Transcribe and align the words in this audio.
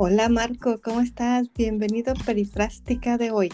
Hola 0.00 0.28
Marco, 0.28 0.80
¿cómo 0.80 1.00
estás? 1.00 1.52
Bienvenido 1.54 2.12
a 2.12 2.24
Perifrástica 2.24 3.18
de 3.18 3.32
hoy. 3.32 3.48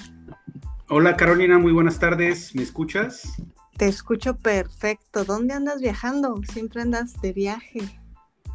Hola 0.90 1.16
Carolina, 1.16 1.58
muy 1.58 1.72
buenas 1.72 1.98
tardes. 1.98 2.54
¿Me 2.54 2.62
escuchas? 2.62 3.42
Te 3.78 3.86
escucho 3.86 4.36
perfecto. 4.36 5.24
¿Dónde 5.24 5.54
andas 5.54 5.80
viajando? 5.80 6.38
Siempre 6.52 6.82
andas 6.82 7.18
de 7.22 7.32
viaje. 7.32 7.80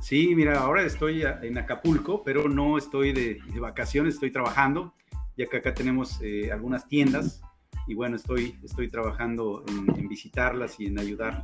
Sí, 0.02 0.36
mira, 0.36 0.60
ahora 0.60 0.84
estoy 0.84 1.24
en 1.42 1.58
Acapulco, 1.58 2.22
pero 2.24 2.48
no 2.48 2.78
estoy 2.78 3.12
de, 3.12 3.42
vacaciones, 3.60 4.14
estoy 4.14 4.30
trabajando, 4.30 4.94
ya 5.36 5.48
que 5.48 5.58
acá 5.58 5.74
tenemos 5.74 6.20
eh, 6.22 6.52
algunas 6.52 6.88
tiendas 6.88 7.42
y 7.88 7.96
bueno, 7.96 8.18
estoy, 8.18 8.56
estoy 8.64 8.88
trabajando 8.88 9.66
en, 9.68 10.00
en 10.00 10.08
visitarlas 10.08 10.80
y 10.80 10.86
en 10.86 11.00
ayudar 11.00 11.44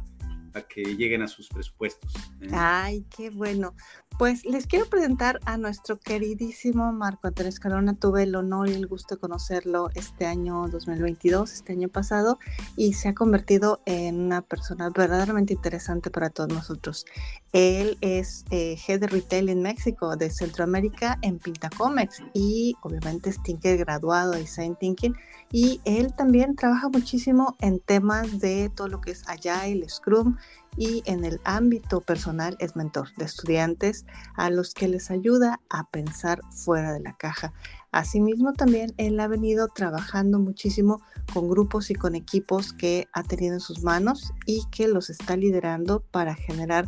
que 0.64 0.84
lleguen 0.95 1.22
a 1.22 1.27
sus 1.27 1.50
presupuestos. 1.50 2.14
¿eh? 2.41 2.50
Ay, 2.52 3.05
qué 3.16 3.30
bueno. 3.30 3.73
Pues 4.18 4.46
les 4.46 4.66
quiero 4.66 4.86
presentar 4.86 5.40
a 5.46 5.58
nuestro 5.58 6.00
queridísimo 6.00 6.94
Marco 6.94 7.27
Andrés 7.27 7.59
Carona. 7.59 7.96
Tuve 7.96 8.23
el 8.23 8.36
honor 8.36 8.70
y 8.70 8.73
el 8.73 8.88
gusto 8.88 9.16
de 9.16 9.22
conocerlo 9.22 9.90
este 9.94 10.26
año 10.26 10.68
2022, 10.70 11.52
este 11.52 11.73
año 11.73 11.90
pasado, 11.90 12.40
y 12.77 12.94
se 12.94 13.10
ha 13.10 13.13
convertido 13.13 13.82
en 13.86 14.22
una 14.22 14.41
persona 14.41 14.90
verdaderamente 14.90 15.54
interesante 15.54 16.12
para 16.12 16.30
todos 16.30 16.49
nosotros. 16.49 17.05
Él 17.52 17.98
es 17.99 18.46
eh, 18.52 18.77
Head 18.88 19.02
de 19.02 19.08
Retail 19.08 19.49
en 19.49 19.62
México, 19.62 20.16
de 20.16 20.30
Centroamérica, 20.30 21.20
en 21.22 21.38
Pintacomex, 21.38 22.22
y 22.34 22.76
obviamente 22.82 23.30
es 23.30 23.44
Tinker 23.44 23.77
graduado 23.77 24.32
de 24.32 24.40
Design 24.40 24.77
Thinking 24.77 25.16
y 25.52 25.80
él 25.85 26.13
también 26.13 26.55
trabaja 26.55 26.90
muchísimo 26.90 27.55
en 27.62 27.80
temas 27.80 28.40
de 28.40 28.70
todo 28.76 28.88
lo 28.88 29.01
que 29.01 29.12
es 29.12 29.27
Agile, 29.27 29.88
Scrum 29.88 30.38
y 30.77 31.04
en 31.05 31.24
el 31.24 31.40
ámbito 31.43 32.01
personal 32.01 32.57
es 32.60 32.76
mentor 32.76 33.10
de 33.18 33.26
estudiantes 33.26 34.05
a 34.35 34.49
los 34.49 34.74
que 34.74 34.88
les 34.88 35.10
ayuda 35.10 35.62
a 35.70 35.90
pensar 35.90 36.41
fuera 36.51 36.91
de 36.91 36.99
la 36.99 37.15
caja. 37.15 37.54
Asimismo, 37.91 38.54
también 38.54 38.93
él 38.98 39.20
ha 39.20 39.27
venido 39.27 39.70
trabajando 39.70 40.40
muchísimo 40.40 41.01
con 41.34 41.49
grupos 41.49 41.90
y 41.91 41.96
con 41.96 42.16
equipos 42.16 42.73
que 42.73 43.07
ha 43.13 43.23
tenido 43.23 43.54
en 43.54 43.62
sus 43.62 43.84
manos 43.84 44.34
y 44.46 44.66
que 44.70 44.88
los 44.88 45.10
está 45.10 45.38
liderando 45.38 46.01
para 46.12 46.35
generar 46.35 46.88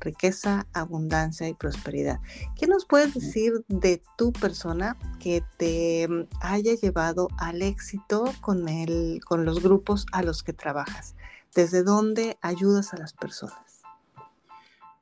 riqueza, 0.00 0.66
abundancia 0.72 1.48
y 1.48 1.54
prosperidad. 1.54 2.20
¿Qué 2.56 2.66
nos 2.66 2.86
puedes 2.86 3.14
decir 3.14 3.64
de 3.68 4.02
tu 4.16 4.32
persona 4.32 4.96
que 5.18 5.42
te 5.56 6.06
mm, 6.08 6.28
haya 6.40 6.74
llevado 6.74 7.28
al 7.38 7.62
éxito 7.62 8.32
con, 8.40 8.68
el, 8.68 9.20
con 9.24 9.44
los 9.44 9.62
grupos 9.62 10.06
a 10.12 10.22
los 10.22 10.42
que 10.42 10.52
trabajas? 10.52 11.14
¿Desde 11.58 11.82
dónde 11.82 12.38
ayudas 12.40 12.94
a 12.94 12.98
las 12.98 13.12
personas? 13.12 13.82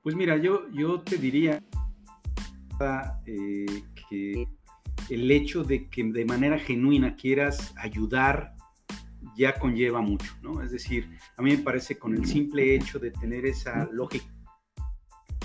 Pues 0.03 0.15
mira, 0.15 0.39
yo, 0.39 0.67
yo 0.71 1.03
te 1.03 1.19
diría 1.19 1.63
eh, 3.27 3.83
que 4.09 4.49
el 5.11 5.31
hecho 5.31 5.65
de 5.65 5.91
que 5.91 6.03
de 6.03 6.25
manera 6.25 6.59
genuina 6.59 7.15
quieras 7.15 7.75
ayudar 7.77 8.55
ya 9.37 9.59
conlleva 9.59 10.01
mucho, 10.01 10.33
¿no? 10.41 10.63
Es 10.63 10.71
decir, 10.71 11.19
a 11.37 11.43
mí 11.43 11.51
me 11.51 11.63
parece 11.63 11.99
con 11.99 12.15
el 12.15 12.25
simple 12.25 12.75
hecho 12.75 12.99
de 12.99 13.11
tener 13.11 13.45
esa 13.45 13.87
lógica 13.93 14.33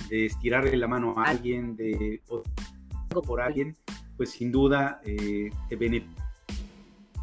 de 0.08 0.28
estirarle 0.28 0.78
la 0.78 0.88
mano 0.88 1.16
a 1.18 1.26
alguien, 1.26 1.76
de 1.76 2.22
por 3.10 3.42
alguien, 3.42 3.76
pues 4.16 4.30
sin 4.30 4.50
duda 4.50 5.02
eh, 5.04 5.50
te 5.68 5.76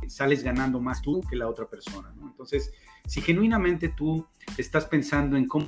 sales 0.09 0.43
ganando 0.43 0.79
más 0.79 1.01
tú 1.01 1.23
que 1.23 1.37
la 1.37 1.49
otra 1.49 1.67
persona. 1.67 2.13
Entonces, 2.23 2.71
si 3.09 3.23
genuinamente 3.23 3.89
tú 3.89 4.27
estás 4.57 4.85
pensando 4.85 5.37
en 5.37 5.47
cómo 5.47 5.67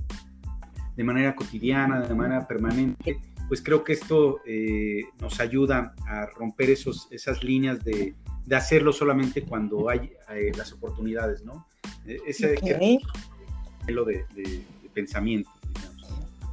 de 0.94 1.04
manera 1.04 1.34
cotidiana, 1.34 2.00
de 2.00 2.14
manera 2.14 2.46
permanente, 2.46 3.18
pues 3.48 3.62
creo 3.62 3.82
que 3.82 3.94
esto 3.94 4.40
eh, 4.46 5.04
nos 5.20 5.40
ayuda 5.40 5.94
a 6.06 6.26
romper 6.26 6.70
esos, 6.70 7.08
esas 7.10 7.42
líneas 7.42 7.82
de, 7.82 8.14
de 8.44 8.56
hacerlo 8.56 8.92
solamente 8.92 9.42
cuando 9.42 9.88
hay 9.88 10.12
eh, 10.30 10.52
las 10.56 10.72
oportunidades, 10.72 11.42
¿no? 11.42 11.66
E, 12.06 12.18
ese 12.26 12.52
okay. 12.52 12.98
de, 13.86 14.24
de 14.34 14.62
pensamiento. 14.92 15.50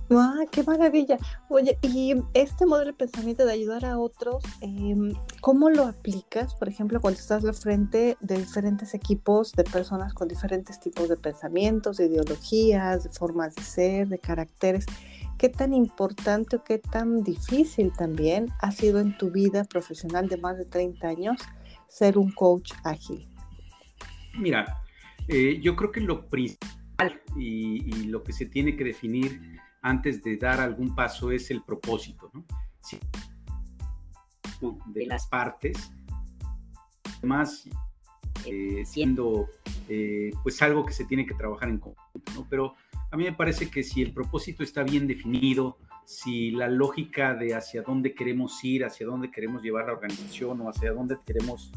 ¡Ah, 0.09 0.45
qué 0.49 0.63
maravilla! 0.63 1.17
Oye, 1.49 1.77
y 1.81 2.15
este 2.33 2.65
modelo 2.65 2.91
de 2.91 2.97
pensamiento 2.97 3.45
de 3.45 3.51
ayudar 3.51 3.83
a 3.83 3.99
otros, 3.99 4.41
em, 4.61 5.13
¿cómo 5.41 5.69
lo 5.69 5.83
aplicas, 5.83 6.55
por 6.55 6.69
ejemplo, 6.69 7.01
cuando 7.01 7.19
estás 7.19 7.43
al 7.43 7.53
frente 7.53 8.17
de 8.21 8.37
diferentes 8.37 8.93
equipos 8.93 9.51
de 9.51 9.65
personas 9.65 10.13
con 10.13 10.29
diferentes 10.29 10.79
tipos 10.79 11.09
de 11.09 11.17
pensamientos, 11.17 11.97
de 11.97 12.05
ideologías, 12.05 13.03
de 13.03 13.09
formas 13.09 13.55
de 13.55 13.63
ser, 13.63 14.07
de 14.07 14.17
caracteres? 14.17 14.85
¿Qué 15.37 15.49
tan 15.49 15.73
importante 15.73 16.55
o 16.55 16.63
qué 16.63 16.79
tan 16.79 17.21
difícil 17.23 17.91
también 17.91 18.47
ha 18.61 18.71
sido 18.71 19.01
en 19.01 19.17
tu 19.17 19.29
vida 19.29 19.65
profesional 19.65 20.29
de 20.29 20.37
más 20.37 20.57
de 20.57 20.65
30 20.65 21.05
años 21.05 21.41
ser 21.89 22.17
un 22.17 22.31
coach 22.31 22.71
ágil? 22.85 23.27
Mira, 24.39 24.83
eh, 25.27 25.59
yo 25.61 25.75
creo 25.75 25.91
que 25.91 25.99
lo 25.99 26.29
principal 26.29 27.21
y, 27.35 27.83
y 27.85 28.03
lo 28.05 28.23
que 28.23 28.31
se 28.31 28.45
tiene 28.45 28.77
que 28.77 28.85
definir 28.85 29.59
antes 29.87 30.21
de 30.21 30.35
dar 30.37 30.59
algún 30.59 30.93
paso 30.93 31.31
es 31.31 31.49
el 31.49 31.63
propósito, 31.63 32.29
¿no? 32.33 32.43
de 34.87 35.05
las 35.05 35.27
partes, 35.27 35.91
además 37.19 37.69
eh, 38.45 38.83
siendo 38.85 39.47
eh, 39.87 40.31
pues 40.41 40.61
algo 40.63 40.83
que 40.83 40.93
se 40.93 41.05
tiene 41.05 41.27
que 41.27 41.35
trabajar 41.35 41.69
en 41.69 41.77
conjunto, 41.77 42.31
¿no? 42.33 42.47
Pero 42.49 42.73
a 43.11 43.17
mí 43.17 43.25
me 43.25 43.33
parece 43.33 43.69
que 43.69 43.83
si 43.83 44.01
el 44.01 44.13
propósito 44.13 44.63
está 44.63 44.83
bien 44.83 45.05
definido, 45.05 45.77
si 46.05 46.51
la 46.51 46.67
lógica 46.67 47.35
de 47.35 47.53
hacia 47.53 47.83
dónde 47.83 48.15
queremos 48.15 48.63
ir, 48.63 48.83
hacia 48.83 49.05
dónde 49.05 49.29
queremos 49.29 49.61
llevar 49.61 49.85
la 49.85 49.93
organización 49.93 50.59
o 50.61 50.69
hacia 50.69 50.91
dónde 50.91 51.17
queremos 51.23 51.71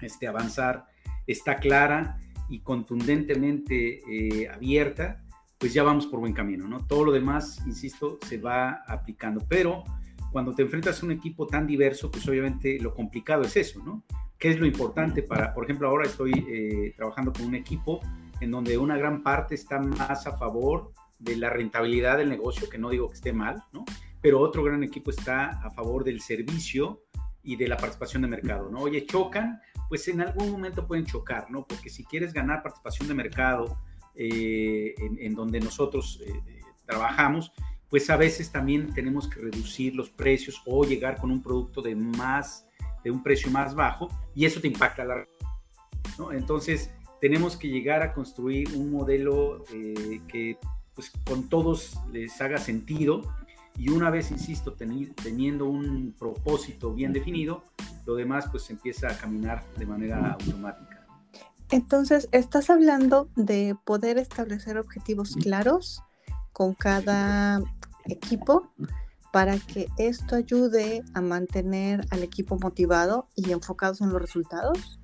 este, 0.00 0.26
avanzar 0.26 0.86
está 1.26 1.56
clara 1.56 2.18
y 2.48 2.60
contundentemente 2.60 4.00
eh, 4.08 4.48
abierta, 4.48 5.22
pues 5.58 5.72
ya 5.72 5.82
vamos 5.82 6.06
por 6.06 6.20
buen 6.20 6.32
camino, 6.32 6.68
¿no? 6.68 6.86
Todo 6.86 7.04
lo 7.04 7.12
demás, 7.12 7.62
insisto, 7.66 8.18
se 8.26 8.38
va 8.38 8.82
aplicando, 8.86 9.44
pero 9.48 9.84
cuando 10.30 10.54
te 10.54 10.62
enfrentas 10.62 11.02
a 11.02 11.06
un 11.06 11.12
equipo 11.12 11.46
tan 11.46 11.66
diverso, 11.66 12.10
pues 12.10 12.28
obviamente 12.28 12.78
lo 12.80 12.94
complicado 12.94 13.42
es 13.42 13.56
eso, 13.56 13.82
¿no? 13.82 14.02
¿Qué 14.38 14.50
es 14.50 14.60
lo 14.60 14.66
importante 14.66 15.22
para, 15.22 15.54
por 15.54 15.64
ejemplo, 15.64 15.88
ahora 15.88 16.06
estoy 16.06 16.32
eh, 16.46 16.92
trabajando 16.94 17.32
con 17.32 17.46
un 17.46 17.54
equipo 17.54 18.00
en 18.40 18.50
donde 18.50 18.76
una 18.76 18.98
gran 18.98 19.22
parte 19.22 19.54
está 19.54 19.78
más 19.78 20.26
a 20.26 20.36
favor 20.36 20.92
de 21.18 21.36
la 21.36 21.48
rentabilidad 21.48 22.18
del 22.18 22.28
negocio, 22.28 22.68
que 22.68 22.76
no 22.76 22.90
digo 22.90 23.08
que 23.08 23.14
esté 23.14 23.32
mal, 23.32 23.64
¿no? 23.72 23.86
Pero 24.20 24.40
otro 24.40 24.62
gran 24.62 24.82
equipo 24.82 25.10
está 25.10 25.46
a 25.64 25.70
favor 25.70 26.04
del 26.04 26.20
servicio 26.20 27.02
y 27.42 27.56
de 27.56 27.68
la 27.68 27.76
participación 27.76 28.22
de 28.22 28.28
mercado, 28.28 28.68
¿no? 28.70 28.80
Oye, 28.80 29.06
chocan, 29.06 29.60
pues 29.88 30.06
en 30.08 30.20
algún 30.20 30.50
momento 30.50 30.86
pueden 30.86 31.06
chocar, 31.06 31.50
¿no? 31.50 31.66
Porque 31.66 31.88
si 31.88 32.04
quieres 32.04 32.34
ganar 32.34 32.62
participación 32.62 33.08
de 33.08 33.14
mercado, 33.14 33.78
eh, 34.16 34.94
en, 34.98 35.34
donde 35.34 35.60
nosotros 35.60 36.20
eh, 36.24 36.32
eh, 36.46 36.60
trabajamos, 36.84 37.52
pues 37.88 38.08
a 38.10 38.16
veces 38.16 38.50
también 38.50 38.92
tenemos 38.94 39.28
que 39.28 39.40
reducir 39.40 39.94
los 39.94 40.10
precios 40.10 40.60
o 40.66 40.84
llegar 40.84 41.18
con 41.18 41.30
un 41.30 41.42
producto 41.42 41.82
de 41.82 41.94
más, 41.94 42.66
de 43.04 43.10
un 43.10 43.22
precio 43.22 43.50
más 43.50 43.74
bajo 43.74 44.08
y 44.34 44.44
eso 44.44 44.60
te 44.60 44.68
impacta 44.68 45.04
la 45.04 45.26
¿no? 46.18 46.32
Entonces 46.32 46.90
tenemos 47.20 47.56
que 47.56 47.68
llegar 47.68 48.02
a 48.02 48.12
construir 48.12 48.68
un 48.74 48.90
modelo 48.90 49.64
que 50.28 50.58
pues 50.94 51.12
con 51.26 51.48
todos 51.48 51.98
les 52.12 52.40
haga 52.40 52.58
sentido 52.58 53.22
y 53.78 53.90
una 53.90 54.10
vez, 54.10 54.30
insisto, 54.30 54.72
teniendo 54.72 55.66
un 55.66 56.14
propósito 56.18 56.94
bien 56.94 57.12
definido, 57.12 57.64
lo 58.06 58.14
demás 58.14 58.46
pues 58.50 58.70
empieza 58.70 59.08
a 59.08 59.18
caminar 59.18 59.62
de 59.76 59.84
manera 59.84 60.32
automática. 60.32 60.95
Entonces, 61.70 62.28
estás 62.32 62.70
hablando 62.70 63.28
de 63.34 63.76
poder 63.84 64.18
establecer 64.18 64.78
objetivos 64.78 65.34
claros 65.36 66.02
con 66.52 66.74
cada 66.74 67.60
equipo 68.04 68.70
para 69.32 69.58
que 69.58 69.88
esto 69.98 70.36
ayude 70.36 71.02
a 71.12 71.20
mantener 71.20 72.06
al 72.10 72.22
equipo 72.22 72.58
motivado 72.58 73.28
y 73.34 73.52
enfocados 73.52 74.00
en 74.00 74.10
los 74.10 74.22
resultados. 74.22 75.00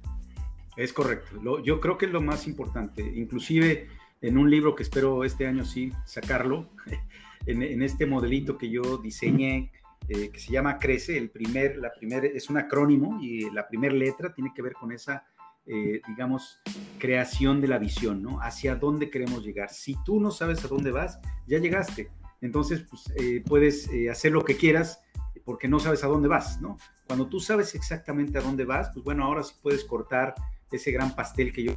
Es 0.76 0.92
correcto. 0.92 1.62
yo 1.62 1.80
creo 1.80 1.98
que 1.98 2.06
es 2.06 2.12
lo 2.12 2.22
más 2.22 2.46
importante. 2.46 3.02
Inclusive 3.02 3.88
en 4.22 4.38
un 4.38 4.48
libro 4.48 4.74
que 4.74 4.84
espero 4.84 5.24
este 5.24 5.46
año 5.46 5.64
sí 5.64 5.92
sacarlo, 6.06 6.70
en, 7.46 7.82
este 7.82 8.06
modelito 8.06 8.56
que 8.56 8.70
yo 8.70 8.96
diseñé, 8.98 9.72
eh, 10.08 10.30
que 10.30 10.38
se 10.38 10.52
llama 10.52 10.78
Crece, 10.78 11.18
el 11.18 11.30
primer, 11.30 11.76
la 11.76 11.92
primer, 11.92 12.24
es 12.24 12.48
un 12.48 12.56
acrónimo 12.56 13.20
y 13.20 13.50
la 13.50 13.68
primera 13.68 13.94
letra 13.94 14.32
tiene 14.32 14.52
que 14.54 14.62
ver 14.62 14.72
con 14.72 14.92
esa 14.92 15.26
eh, 15.66 16.00
digamos, 16.08 16.60
creación 16.98 17.60
de 17.60 17.68
la 17.68 17.78
visión, 17.78 18.22
¿no? 18.22 18.40
Hacia 18.40 18.74
dónde 18.76 19.10
queremos 19.10 19.44
llegar. 19.44 19.70
Si 19.70 19.96
tú 20.04 20.20
no 20.20 20.30
sabes 20.30 20.64
a 20.64 20.68
dónde 20.68 20.90
vas, 20.90 21.20
ya 21.46 21.58
llegaste. 21.58 22.10
Entonces, 22.40 22.84
pues, 22.88 23.12
eh, 23.16 23.42
puedes 23.46 23.88
eh, 23.88 24.10
hacer 24.10 24.32
lo 24.32 24.44
que 24.44 24.56
quieras 24.56 25.00
porque 25.44 25.68
no 25.68 25.78
sabes 25.78 26.04
a 26.04 26.08
dónde 26.08 26.28
vas, 26.28 26.60
¿no? 26.60 26.76
Cuando 27.06 27.28
tú 27.28 27.40
sabes 27.40 27.74
exactamente 27.74 28.38
a 28.38 28.42
dónde 28.42 28.64
vas, 28.64 28.90
pues 28.92 29.04
bueno, 29.04 29.24
ahora 29.24 29.42
sí 29.42 29.54
puedes 29.60 29.84
cortar 29.84 30.34
ese 30.70 30.90
gran 30.90 31.14
pastel 31.14 31.52
que 31.52 31.64
yo 31.64 31.74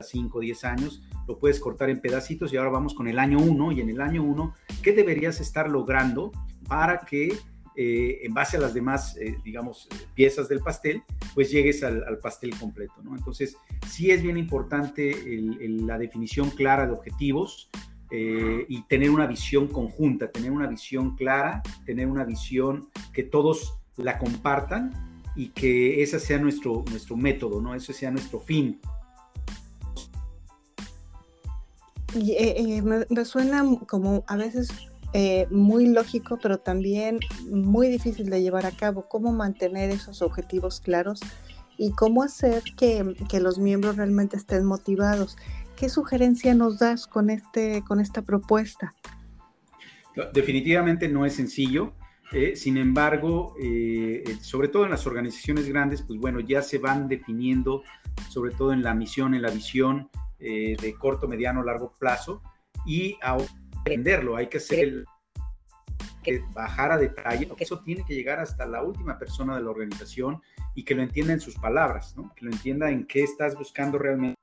5 0.00 0.38
o 0.38 0.40
10 0.40 0.64
años, 0.64 1.02
lo 1.26 1.38
puedes 1.38 1.58
cortar 1.58 1.90
en 1.90 2.00
pedacitos 2.00 2.52
y 2.52 2.56
ahora 2.56 2.70
vamos 2.70 2.94
con 2.94 3.08
el 3.08 3.18
año 3.18 3.38
1 3.38 3.72
y 3.72 3.80
en 3.80 3.90
el 3.90 4.00
año 4.00 4.22
1, 4.22 4.54
¿qué 4.82 4.92
deberías 4.92 5.40
estar 5.40 5.68
logrando 5.68 6.30
para 6.68 7.00
que 7.00 7.36
eh, 7.80 8.26
en 8.26 8.34
base 8.34 8.56
a 8.56 8.60
las 8.60 8.74
demás, 8.74 9.16
eh, 9.18 9.38
digamos, 9.44 9.86
piezas 10.12 10.48
del 10.48 10.58
pastel, 10.58 11.04
pues 11.32 11.48
llegues 11.48 11.84
al, 11.84 12.18
pastel 12.20 12.50
completo, 12.58 12.94
¿no? 13.04 13.14
Entonces, 13.14 13.56
sí 13.86 14.10
es 14.10 14.20
bien 14.20 14.36
importante 14.36 15.14
la 15.86 15.96
definición 15.96 16.50
clara 16.50 16.88
de 16.88 16.92
objetivos 16.92 17.70
eh, 18.10 18.66
y 18.68 18.82
tener 18.88 19.10
una 19.10 19.28
visión 19.28 19.68
conjunta, 19.68 20.32
tener 20.32 20.50
una 20.50 20.66
visión 20.66 21.14
clara, 21.14 21.62
tener 21.86 22.08
una 22.08 22.24
visión 22.24 22.88
que 23.12 23.22
todos 23.22 23.78
la 23.96 24.18
compartan 24.18 24.92
y 25.36 25.50
que 25.50 26.02
ese 26.02 26.18
sea 26.18 26.38
nuestro, 26.38 26.84
nuestro 26.90 27.16
método, 27.16 27.60
¿no? 27.60 27.76
Ese 27.76 27.92
sea 27.92 28.10
nuestro 28.10 28.40
fin. 28.40 28.80
Me, 32.12 33.24
suena 33.24 33.64
como 33.86 34.24
a 34.26 34.36
veces 34.36 34.87
eh, 35.14 35.46
muy 35.50 35.86
lógico, 35.86 36.38
pero 36.42 36.58
también 36.58 37.18
muy 37.50 37.88
difícil 37.88 38.28
de 38.28 38.42
llevar 38.42 38.66
a 38.66 38.72
cabo. 38.72 39.08
Cómo 39.08 39.32
mantener 39.32 39.90
esos 39.90 40.20
objetivos 40.20 40.80
claros 40.80 41.20
y 41.78 41.92
cómo 41.92 42.22
hacer 42.22 42.62
que, 42.76 43.16
que 43.28 43.40
los 43.40 43.58
miembros 43.58 43.96
realmente 43.96 44.36
estén 44.36 44.64
motivados. 44.64 45.36
¿Qué 45.76 45.88
sugerencia 45.88 46.54
nos 46.54 46.78
das 46.78 47.06
con, 47.06 47.30
este, 47.30 47.82
con 47.86 48.00
esta 48.00 48.22
propuesta? 48.22 48.92
Definitivamente 50.34 51.08
no 51.08 51.24
es 51.24 51.34
sencillo. 51.34 51.94
Eh, 52.32 52.56
sin 52.56 52.76
embargo, 52.76 53.54
eh, 53.62 54.24
sobre 54.42 54.68
todo 54.68 54.84
en 54.84 54.90
las 54.90 55.06
organizaciones 55.06 55.66
grandes, 55.68 56.02
pues 56.02 56.18
bueno, 56.18 56.40
ya 56.40 56.60
se 56.60 56.76
van 56.76 57.08
definiendo, 57.08 57.82
sobre 58.28 58.52
todo 58.52 58.74
en 58.74 58.82
la 58.82 58.92
misión, 58.92 59.34
en 59.34 59.40
la 59.40 59.50
visión 59.50 60.10
de 60.38 60.94
corto, 61.00 61.26
mediano, 61.26 61.64
largo 61.64 61.94
plazo, 61.98 62.42
y 62.86 63.16
ahora 63.22 63.48
aprenderlo, 63.88 64.36
hay 64.36 64.48
que 64.48 64.58
hacer 64.58 65.04
que 66.22 66.42
bajar 66.52 66.92
a 66.92 66.98
detalle, 66.98 67.48
eso 67.58 67.80
tiene 67.80 68.04
que 68.04 68.14
llegar 68.14 68.38
hasta 68.40 68.66
la 68.66 68.82
última 68.82 69.18
persona 69.18 69.56
de 69.56 69.62
la 69.62 69.70
organización 69.70 70.42
y 70.74 70.84
que 70.84 70.94
lo 70.94 71.02
entienda 71.02 71.32
en 71.32 71.40
sus 71.40 71.54
palabras, 71.54 72.14
que 72.36 72.44
lo 72.44 72.50
entienda 72.50 72.90
en 72.90 73.06
qué 73.06 73.22
estás 73.22 73.56
buscando 73.56 73.98
realmente 73.98 74.38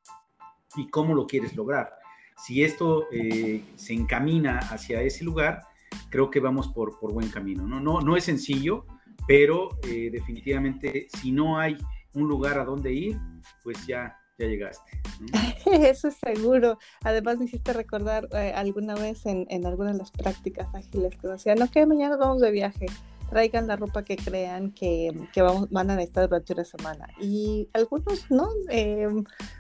y 0.76 0.88
cómo 0.90 1.14
lo 1.14 1.28
quieres 1.28 1.56
lograr. 1.56 1.94
Si 2.38 2.64
esto 2.64 3.08
eh, 3.12 3.64
se 3.76 3.94
encamina 3.94 4.60
hacia 4.60 5.02
ese 5.02 5.24
lugar, 5.24 5.62
creo 6.10 6.30
que 6.30 6.40
vamos 6.40 6.70
por, 6.70 7.00
por 7.00 7.14
buen 7.14 7.30
camino. 7.30 7.66
No, 7.68 7.80
no, 7.80 8.02
no 8.02 8.18
es 8.18 8.24
sencillo, 8.24 8.86
pero 9.28 9.78
eh, 9.84 10.10
definitivamente 10.12 11.08
si 11.10 11.32
no 11.32 11.60
hay 11.60 11.78
un 12.14 12.28
lugar 12.28 12.58
a 12.58 12.66
donde 12.66 12.94
ir, 12.94 13.20
pues 13.64 13.86
ya 13.86 14.18
ya 14.38 14.48
llegaste. 14.48 14.92
Eso 15.66 16.10
es 16.10 16.16
seguro. 16.16 16.78
Además 17.04 17.38
me 17.38 17.46
hiciste 17.46 17.74
recordar 17.74 18.28
eh, 18.34 18.54
alguna 18.56 18.96
vez 18.96 19.26
en, 19.26 19.46
en 19.50 19.66
alguna 19.66 19.92
de 19.94 19.98
las 20.00 20.12
prácticas 20.12 20.68
ágiles 20.74 21.16
que 21.18 21.28
decían, 21.28 21.62
ok, 21.62 21.88
mañana 21.88 22.18
vamos 22.18 22.42
de 22.42 22.52
viaje, 22.52 22.88
traigan 23.30 23.68
la 23.68 23.76
ropa 23.76 24.04
que 24.04 24.18
crean 24.18 24.72
que, 24.72 25.12
que 25.34 25.42
vamos, 25.42 25.70
van 25.70 25.90
a 25.90 25.96
necesitar 25.96 26.28
durante 26.28 26.54
una 26.54 26.66
semana. 26.66 27.08
Y 27.20 27.70
algunos 27.74 28.30
no, 28.30 28.50
eh, 28.70 29.08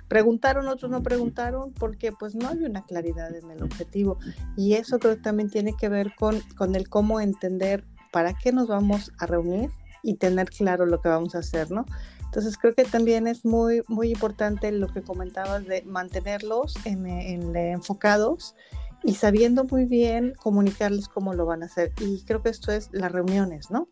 preguntaron, 0.08 0.68
otros 0.68 0.92
no 0.92 1.02
preguntaron, 1.02 1.74
porque 1.74 2.12
pues 2.12 2.36
no 2.36 2.50
hay 2.50 2.64
una 2.66 2.84
claridad 2.86 3.34
en 3.36 3.50
el 3.52 3.64
objetivo. 3.64 4.18
Y 4.56 4.74
eso 4.74 5.00
creo 5.00 5.16
que 5.16 5.22
también 5.22 5.50
tiene 5.50 5.74
que 5.78 5.90
ver 5.90 6.14
con, 6.16 6.42
con 6.58 6.76
el 6.76 6.90
cómo 6.90 7.22
entender 7.22 7.86
para 8.12 8.34
qué 8.34 8.52
nos 8.52 8.68
vamos 8.68 9.12
a 9.20 9.26
reunir 9.26 9.70
y 10.04 10.16
tener 10.16 10.50
claro 10.50 10.86
lo 10.86 11.02
que 11.02 11.10
vamos 11.10 11.36
a 11.36 11.40
hacer, 11.40 11.72
¿no? 11.72 11.86
Entonces 12.36 12.58
creo 12.58 12.76
que 12.76 12.84
también 12.84 13.28
es 13.28 13.46
muy, 13.46 13.82
muy 13.88 14.12
importante 14.12 14.70
lo 14.74 14.88
que 14.88 15.02
comentabas 15.02 15.66
de 15.66 15.84
mantenerlos 15.84 16.76
en, 16.84 17.56
enfocados 17.56 18.58
y 19.04 19.16
sabiendo 19.16 19.64
muy 19.64 19.86
bien 19.86 20.34
comunicarles 20.36 21.08
cómo 21.08 21.34
lo 21.34 21.46
van 21.46 21.64
a 21.64 21.68
hacer. 21.68 21.94
Y 22.02 22.26
creo 22.26 22.42
que 22.42 22.50
esto 22.50 22.74
es 22.74 22.90
las 22.92 23.14
reuniones, 23.14 23.72
¿no? 23.72 23.88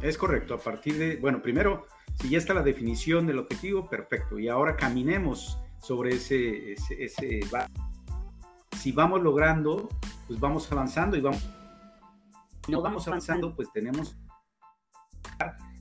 Es 0.00 0.16
correcto, 0.16 0.54
a 0.54 0.58
partir 0.58 0.96
de, 0.96 1.16
bueno, 1.16 1.42
primero, 1.42 1.84
si 2.14 2.30
ya 2.30 2.38
está 2.38 2.54
la 2.54 2.62
definición 2.62 3.26
del 3.26 3.40
objetivo, 3.40 3.86
perfecto. 3.86 4.38
Y 4.38 4.48
ahora 4.48 4.74
caminemos 4.74 5.58
sobre 5.78 6.14
ese, 6.14 6.72
ese, 6.72 7.04
ese 7.04 7.40
si 8.78 8.92
vamos 8.92 9.20
logrando, 9.20 9.90
pues 10.26 10.40
vamos 10.40 10.72
avanzando 10.72 11.18
y 11.18 11.20
vamos, 11.20 11.46
no 12.68 12.80
vamos 12.80 13.06
avanzando, 13.06 13.54
pues 13.54 13.70
tenemos 13.74 14.16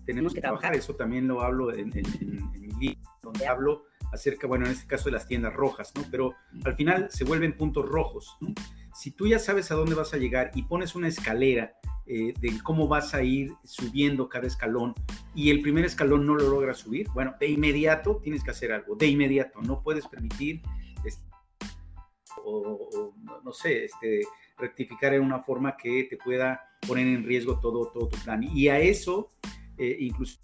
tenemos 0.05 0.33
que 0.33 0.41
trabajar. 0.41 0.75
Eso 0.75 0.95
también 0.95 1.27
lo 1.27 1.41
hablo 1.41 1.73
en, 1.73 1.89
mi 1.89 2.67
libro, 2.79 3.01
donde 3.21 3.47
hablo 3.47 3.85
acerca, 4.11 4.47
bueno, 4.47 4.65
en 4.65 4.71
este 4.71 4.87
caso 4.87 5.05
de 5.05 5.11
las 5.11 5.27
tiendas 5.27 5.53
rojas, 5.53 5.91
¿no? 5.95 6.03
Pero 6.11 6.33
al 6.63 6.75
final 6.75 7.07
se 7.09 7.23
vuelven 7.23 7.57
puntos 7.57 7.87
rojos, 7.87 8.37
¿no? 8.39 8.53
Si 8.93 9.11
tú 9.11 9.27
ya 9.27 9.39
sabes 9.39 9.71
a 9.71 9.75
dónde 9.75 9.93
vas 9.93 10.13
a 10.13 10.17
llegar 10.17 10.51
y 10.55 10.63
pones 10.63 10.95
una 10.95 11.09
escalera 11.09 11.73
eh, 12.07 12.33
de 12.39 12.61
cómo 12.63 12.87
vas 12.87 13.13
a 13.13 13.23
ir 13.23 13.51
subiendo 13.63 14.29
cada 14.29 14.47
escalón 14.47 14.93
y 15.33 15.49
el 15.49 15.61
primer 15.61 15.83
escalón 15.83 16.25
no 16.25 16.35
lo 16.35 16.49
logras 16.49 16.77
subir, 16.77 17.09
bueno, 17.13 17.35
de 17.39 17.47
inmediato 17.47 18.21
tienes 18.23 18.43
que 18.43 18.51
hacer 18.51 18.71
algo, 18.71 18.95
de 18.95 19.07
inmediato, 19.07 19.61
no 19.61 19.81
puedes 19.81 20.07
permitir, 20.07 20.61
este, 21.03 21.25
o, 22.45 23.13
no 23.43 23.51
sé, 23.51 23.85
este, 23.85 24.21
rectificar 24.57 25.13
en 25.13 25.23
una 25.23 25.41
forma 25.41 25.75
que 25.75 26.07
te 26.09 26.15
pueda 26.17 26.61
poner 26.87 27.07
en 27.07 27.23
riesgo 27.25 27.59
todo, 27.59 27.87
todo 27.87 28.07
tu 28.07 28.17
plan. 28.19 28.43
Y 28.43 28.69
a 28.69 28.79
eso 28.79 29.29
eh, 29.77 29.97
incluso 29.99 30.39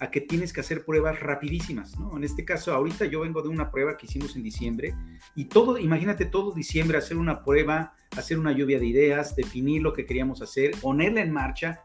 a 0.00 0.10
que 0.10 0.22
tienes 0.22 0.52
que 0.52 0.60
hacer 0.60 0.84
pruebas 0.84 1.20
rapidísimas, 1.20 1.98
¿no? 1.98 2.16
En 2.16 2.24
este 2.24 2.44
caso, 2.44 2.72
ahorita 2.72 3.04
yo 3.04 3.20
vengo 3.20 3.42
de 3.42 3.50
una 3.50 3.70
prueba 3.70 3.98
que 3.98 4.06
hicimos 4.06 4.34
en 4.34 4.42
diciembre 4.42 4.94
y 5.36 5.44
todo, 5.44 5.76
imagínate 5.76 6.24
todo 6.24 6.52
diciembre, 6.52 6.96
hacer 6.96 7.18
una 7.18 7.44
prueba, 7.44 7.94
hacer 8.16 8.38
una 8.38 8.52
lluvia 8.52 8.78
de 8.78 8.86
ideas, 8.86 9.36
definir 9.36 9.82
lo 9.82 9.92
que 9.92 10.06
queríamos 10.06 10.40
hacer, 10.40 10.70
ponerla 10.80 11.20
en 11.20 11.30
marcha, 11.30 11.84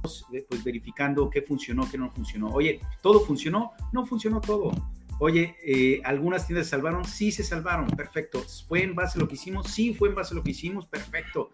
pues, 0.00 0.24
pues 0.48 0.62
verificando 0.62 1.28
qué 1.28 1.42
funcionó, 1.42 1.90
qué 1.90 1.98
no 1.98 2.08
funcionó. 2.12 2.50
Oye, 2.50 2.80
¿todo 3.02 3.20
funcionó? 3.20 3.72
No 3.92 4.06
funcionó 4.06 4.40
todo. 4.40 4.70
Oye, 5.18 5.56
eh, 5.64 6.00
¿algunas 6.04 6.46
tiendas 6.46 6.66
se 6.66 6.70
salvaron? 6.70 7.04
Sí 7.04 7.32
se 7.32 7.42
salvaron, 7.42 7.88
perfecto. 7.88 8.40
¿Fue 8.68 8.84
en 8.84 8.94
base 8.94 9.18
a 9.18 9.22
lo 9.22 9.26
que 9.26 9.34
hicimos? 9.34 9.68
Sí, 9.68 9.92
fue 9.92 10.10
en 10.10 10.14
base 10.14 10.34
a 10.34 10.36
lo 10.36 10.44
que 10.44 10.52
hicimos, 10.52 10.86
perfecto 10.86 11.50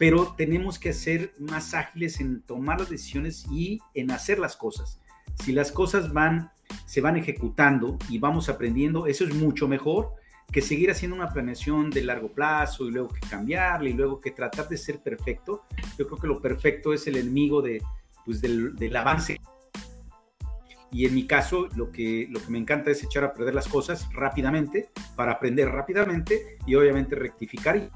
pero 0.00 0.34
tenemos 0.34 0.78
que 0.78 0.94
ser 0.94 1.34
más 1.38 1.74
ágiles 1.74 2.20
en 2.20 2.40
tomar 2.40 2.80
las 2.80 2.88
decisiones 2.88 3.44
y 3.50 3.82
en 3.92 4.10
hacer 4.10 4.38
las 4.38 4.56
cosas. 4.56 4.98
Si 5.44 5.52
las 5.52 5.70
cosas 5.70 6.14
van, 6.14 6.52
se 6.86 7.02
van 7.02 7.18
ejecutando 7.18 7.98
y 8.08 8.18
vamos 8.18 8.48
aprendiendo, 8.48 9.06
eso 9.06 9.24
es 9.24 9.34
mucho 9.34 9.68
mejor 9.68 10.14
que 10.50 10.62
seguir 10.62 10.90
haciendo 10.90 11.18
una 11.18 11.28
planeación 11.28 11.90
de 11.90 12.02
largo 12.02 12.32
plazo 12.32 12.88
y 12.88 12.92
luego 12.92 13.08
que 13.08 13.20
cambiarle 13.28 13.90
y 13.90 13.92
luego 13.92 14.22
que 14.22 14.30
tratar 14.30 14.70
de 14.70 14.78
ser 14.78 15.00
perfecto. 15.00 15.64
Yo 15.98 16.06
creo 16.06 16.18
que 16.18 16.28
lo 16.28 16.40
perfecto 16.40 16.94
es 16.94 17.06
el 17.06 17.16
enemigo 17.16 17.60
de, 17.60 17.82
pues, 18.24 18.40
del, 18.40 18.96
avance. 18.96 19.38
Y 20.90 21.04
en 21.04 21.14
mi 21.14 21.26
caso, 21.26 21.68
lo 21.76 21.92
que, 21.92 22.26
lo 22.30 22.40
que 22.40 22.50
me 22.50 22.58
encanta 22.58 22.90
es 22.90 23.04
echar 23.04 23.24
a 23.24 23.34
perder 23.34 23.54
las 23.54 23.68
cosas 23.68 24.08
rápidamente 24.14 24.88
para 25.14 25.32
aprender 25.32 25.68
rápidamente 25.68 26.56
y 26.66 26.74
obviamente 26.74 27.16
rectificar 27.16 27.76
y 27.76 27.90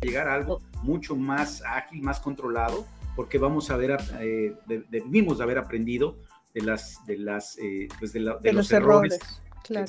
llegar 0.00 0.28
a 0.28 0.34
algo 0.34 0.60
mucho 0.82 1.16
más 1.16 1.62
ágil, 1.62 2.02
más 2.02 2.20
controlado, 2.20 2.86
porque 3.16 3.38
vamos 3.38 3.70
a 3.70 3.76
ver, 3.76 3.96
eh, 4.20 4.54
debimos 4.88 5.40
haber 5.40 5.58
aprendido 5.58 6.16
de 6.54 6.62
las, 6.62 7.04
de 7.06 7.18
las, 7.18 7.58
eh, 7.58 7.88
pues 7.98 8.12
de, 8.12 8.20
los, 8.20 8.72
errores. 8.72 9.18
Claro. 9.64 9.86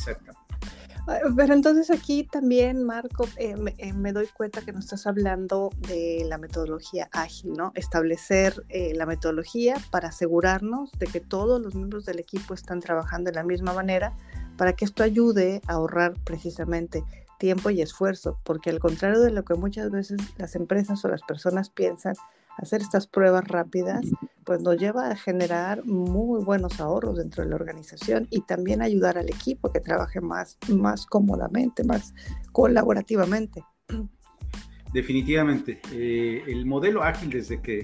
Ah, 1.08 1.18
pero 1.36 1.54
entonces 1.54 1.90
aquí 1.90 2.28
también, 2.30 2.84
Marco, 2.84 3.28
eh, 3.38 3.56
me, 3.94 4.12
doy 4.12 4.28
cuenta 4.28 4.62
que 4.62 4.72
nos 4.72 4.84
estás 4.84 5.08
hablando 5.08 5.72
de 5.88 6.24
la 6.28 6.38
metodología 6.38 7.10
ágil, 7.12 7.54
¿no? 7.54 7.72
Establecer 7.74 8.64
la 8.70 9.06
metodología 9.08 9.78
para 9.90 10.10
asegurarnos 10.10 10.92
de 11.00 11.08
que 11.08 11.20
todos 11.20 11.60
los 11.60 11.74
miembros 11.74 12.06
del 12.06 12.20
equipo 12.20 12.54
están 12.54 12.82
trabajando 12.82 13.32
de 13.32 13.36
la 13.36 13.44
misma 13.44 13.74
manera 13.74 14.16
para 14.58 14.74
que 14.74 14.86
esto 14.86 15.02
ayude 15.02 15.62
a 15.68 15.74
ahorrar 15.74 16.14
precisamente 16.24 17.04
tiempo 17.42 17.72
y 17.72 17.82
esfuerzo, 17.82 18.40
porque 18.44 18.70
al 18.70 18.78
contrario 18.78 19.20
de 19.20 19.32
lo 19.32 19.44
que 19.44 19.56
muchas 19.56 19.90
veces 19.90 20.22
las 20.38 20.56
empresas 20.56 21.04
o 21.04 21.08
las 21.08 21.24
personas 21.24 21.72
piensan, 21.72 22.14
hacer 22.60 22.82
estas 22.82 23.08
pruebas 23.08 23.48
rápidas, 23.48 24.06
pues 24.46 24.62
nos 24.62 24.78
lleva 24.78 25.10
a 25.10 25.16
generar 25.16 25.84
muy 25.84 26.44
buenos 26.44 26.80
ahorros 26.80 27.18
dentro 27.18 27.44
de 27.44 27.50
la 27.50 27.56
organización 27.56 28.28
y 28.30 28.42
también 28.42 28.84
ayudar 28.84 29.18
al 29.18 29.28
equipo 29.28 29.72
que 29.72 29.80
trabaje 29.80 30.22
más, 30.22 30.60
más 30.70 31.08
cómodamente, 31.08 31.84
más 31.84 32.14
colaborativamente. 32.52 33.64
Definitivamente. 34.94 35.82
Eh, 35.92 36.44
el 36.46 36.68
modelo 36.68 37.02
ágil, 37.02 37.32
desde 37.32 37.60
que 37.60 37.82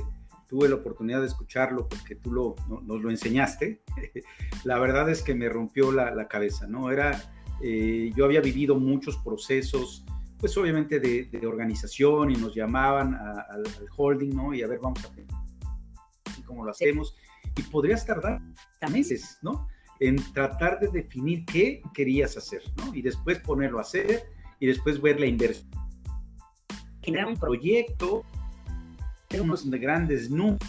tuve 0.47 0.69
la 0.69 0.75
oportunidad 0.75 1.21
de 1.21 1.27
escucharlo, 1.27 1.89
porque 1.89 2.13
tú 2.13 2.31
lo, 2.31 2.55
nos 2.83 3.01
lo 3.01 3.09
enseñaste, 3.09 3.81
la 4.65 4.77
verdad 4.77 5.09
es 5.09 5.23
que 5.23 5.33
me 5.33 5.49
rompió 5.49 5.91
la, 5.91 6.13
la 6.13 6.27
cabeza, 6.27 6.67
¿no? 6.67 6.91
Era 6.91 7.33
eh, 7.61 8.11
yo 8.15 8.25
había 8.25 8.41
vivido 8.41 8.75
muchos 8.75 9.17
procesos, 9.17 10.05
pues 10.39 10.55
obviamente 10.57 10.99
de, 10.99 11.47
organización 11.47 12.31
y 12.31 12.35
nos 12.35 12.53
llamaban 12.53 13.15
al 13.15 13.63
holding, 13.95 14.35
¿no? 14.35 14.53
Y 14.53 14.61
a 14.61 14.67
ver, 14.67 14.79
vamos 14.79 15.03
a 15.05 15.09
ver 15.15 15.25
cómo 16.45 16.63
lo 16.63 16.71
hacemos. 16.71 17.15
Y 17.55 17.63
podrías 17.63 18.05
tardar 18.05 18.41
meses, 18.91 19.39
¿no? 19.41 19.67
En 19.99 20.17
tratar 20.33 20.79
de 20.79 20.89
definir 20.89 21.45
qué 21.45 21.81
querías 21.93 22.37
hacer, 22.37 22.61
¿no? 22.77 22.93
Y 22.93 23.01
después 23.01 23.39
ponerlo 23.39 23.79
a 23.79 23.81
hacer 23.81 24.23
y 24.59 24.67
después 24.67 25.01
ver 25.01 25.19
la 25.19 25.25
inversión. 25.25 25.69
Generar 27.01 27.27
un 27.27 27.37
proyecto 27.37 28.23
unos 29.39 29.69
de 29.69 29.79
grandes 29.79 30.29
números. 30.29 30.59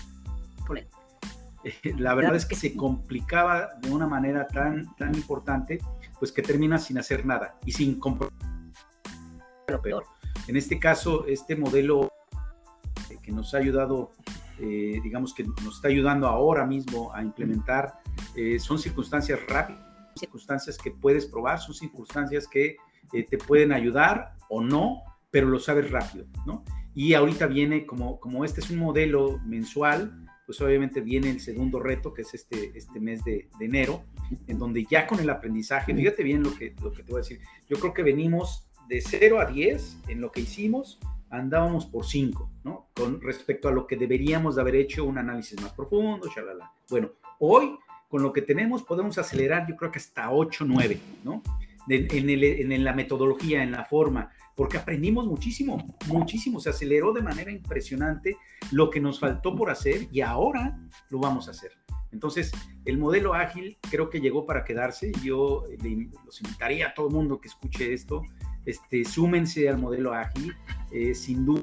La 1.99 2.15
verdad 2.15 2.37
es 2.37 2.47
que 2.47 2.55
se 2.55 2.75
complicaba 2.75 3.69
de 3.81 3.91
una 3.91 4.07
manera 4.07 4.47
tan, 4.47 4.95
tan 4.97 5.15
importante, 5.15 5.79
pues 6.19 6.33
que 6.33 6.43
termina 6.43 6.79
sin 6.79 6.99
hacer 6.99 7.25
nada 7.25 7.59
y 7.65 7.73
sin 7.73 7.99
comprometer. 7.99 8.39
Peor. 9.83 10.05
En 10.47 10.57
este 10.57 10.79
caso, 10.79 11.27
este 11.27 11.55
modelo 11.55 12.11
que 13.23 13.33
nos 13.33 13.53
ha 13.55 13.59
ayudado, 13.59 14.13
eh, 14.59 14.99
digamos 15.03 15.35
que 15.35 15.45
nos 15.45 15.77
está 15.77 15.89
ayudando 15.89 16.27
ahora 16.27 16.65
mismo 16.65 17.15
a 17.15 17.23
implementar, 17.23 18.01
eh, 18.35 18.59
son 18.59 18.79
circunstancias 18.79 19.39
rápidas, 19.47 19.83
circunstancias 20.17 20.79
que 20.79 20.91
puedes 20.91 21.27
probar, 21.27 21.61
son 21.61 21.75
circunstancias 21.75 22.49
que 22.49 22.77
eh, 23.13 23.25
te 23.25 23.37
pueden 23.37 23.73
ayudar 23.73 24.33
o 24.49 24.63
no, 24.63 25.03
pero 25.31 25.49
lo 25.49 25.59
sabes 25.59 25.91
rápido, 25.91 26.27
¿no? 26.47 26.65
Y 26.95 27.15
ahorita 27.15 27.47
viene, 27.47 27.87
como, 27.87 28.19
como 28.19 28.45
este 28.45 28.61
es 28.61 28.71
un 28.71 28.79
modelo 28.79 29.39
mensual, 29.45 30.28
pues 30.49 30.63
obviamente 30.63 31.03
viene 31.03 31.29
el 31.29 31.41
segundo 31.41 31.79
reto, 31.79 32.15
que 32.15 32.23
es 32.23 32.33
este, 32.33 32.73
este 32.75 32.99
mes 33.01 33.23
de, 33.23 33.51
de 33.59 33.67
enero, 33.67 34.05
en 34.47 34.59
donde 34.59 34.83
ya 34.91 35.07
con 35.07 35.21
el 35.21 35.29
aprendizaje, 35.29 35.95
fíjate 35.95 36.23
bien 36.23 36.43
lo 36.43 36.57
que, 36.57 36.75
lo 36.83 36.91
que 36.91 37.03
te 37.03 37.13
voy 37.13 37.19
a 37.19 37.23
decir, 37.23 37.39
yo 37.69 37.79
creo 37.79 37.93
que 37.93 38.03
venimos 38.03 38.67
de 38.89 39.03
0 39.03 39.41
a 39.41 39.45
10 39.45 39.99
en 40.09 40.23
lo 40.23 40.33
que 40.33 40.41
hicimos, 40.41 40.99
andábamos 41.29 41.85
por 41.85 42.07
5, 42.07 42.51
¿no? 42.65 42.89
Con 42.95 43.21
respecto 43.21 43.69
a 43.69 43.73
lo 43.73 43.87
que 43.87 43.97
deberíamos 43.97 44.55
de 44.55 44.63
haber 44.63 44.77
hecho 44.77 45.05
un 45.05 45.19
análisis 45.19 45.61
más 45.61 45.75
profundo, 45.75 46.31
shalala. 46.35 46.73
Bueno, 46.89 47.11
hoy 47.41 47.77
con 48.09 48.23
lo 48.23 48.33
que 48.33 48.41
tenemos 48.41 48.83
podemos 48.85 49.19
acelerar 49.19 49.69
yo 49.69 49.77
creo 49.77 49.93
que 49.93 49.99
hasta 49.99 50.31
8, 50.31 50.65
9, 50.67 50.99
¿no? 51.25 51.43
En, 51.89 52.73
en, 52.73 52.85
la 52.85 52.93
metodología, 52.93 53.63
en 53.63 53.73
la 53.73 53.85
forma, 53.85 54.31
porque 54.55 54.77
aprendimos 54.77 55.27
muchísimo, 55.27 55.97
muchísimo, 56.07 56.61
se 56.61 56.71
aceleró 56.71 57.13
de 57.13 57.23
manera 57.23 57.51
impresionante 57.51 58.37
lo 58.73 58.91
que 58.91 59.01
nos 59.01 59.21
faltó 59.21 59.55
por 59.55 59.71
hacer 59.71 60.09
y 60.13 60.21
ahora 60.21 60.79
lo 61.11 61.19
vamos 61.19 61.49
a 61.49 61.53
hacer. 61.53 61.73
Entonces, 62.13 62.53
el 62.85 62.99
modelo 62.99 63.35
ágil 63.35 63.79
creo 63.91 64.11
que 64.11 64.21
llegó 64.21 64.47
para 64.47 64.65
quedarse. 64.65 65.13
Yo 65.23 65.65
los 66.25 66.41
invitaría 66.41 66.89
a 66.89 66.95
todo 66.95 67.09
el 67.09 67.15
mundo 67.15 67.41
que 67.41 67.49
escuche 67.49 67.93
esto 67.93 68.23
este, 68.69 69.03
súmense 69.03 69.67
al 69.69 69.79
modelo 69.79 70.13
ágil, 70.13 70.55
eh, 70.93 71.15
sin 71.15 71.47
duda. 71.47 71.63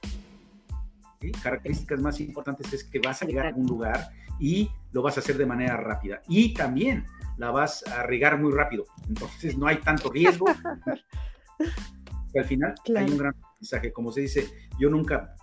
Características 1.43 2.01
más 2.01 2.19
importantes 2.19 2.73
es 2.73 2.83
que 2.83 2.99
vas 2.99 3.21
a 3.21 3.25
llegar 3.25 3.45
a 3.45 3.49
algún 3.49 3.67
lugar 3.67 4.09
y 4.39 4.69
lo 4.91 5.03
vas 5.03 5.17
a 5.17 5.19
hacer 5.19 5.37
de 5.37 5.45
manera 5.45 5.77
rápida. 5.77 6.23
Y 6.27 6.55
también 6.55 7.05
la 7.37 7.51
vas 7.51 7.85
a 7.87 8.03
regar 8.03 8.39
muy 8.39 8.51
rápido. 8.51 8.85
Entonces 9.07 9.57
no 9.57 9.67
hay 9.67 9.77
tanto 9.77 10.09
riesgo. 10.09 10.45
al 12.35 12.45
final 12.45 12.75
hay 12.95 13.09
un 13.09 13.17
gran 13.17 13.35
mensaje. 13.59 13.91
Como 13.91 14.11
se 14.11 14.21
dice, 14.21 14.47
yo 14.79 14.89
nunca 14.89 15.35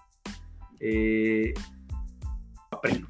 eh, 0.80 1.52
aprendo. 2.70 3.08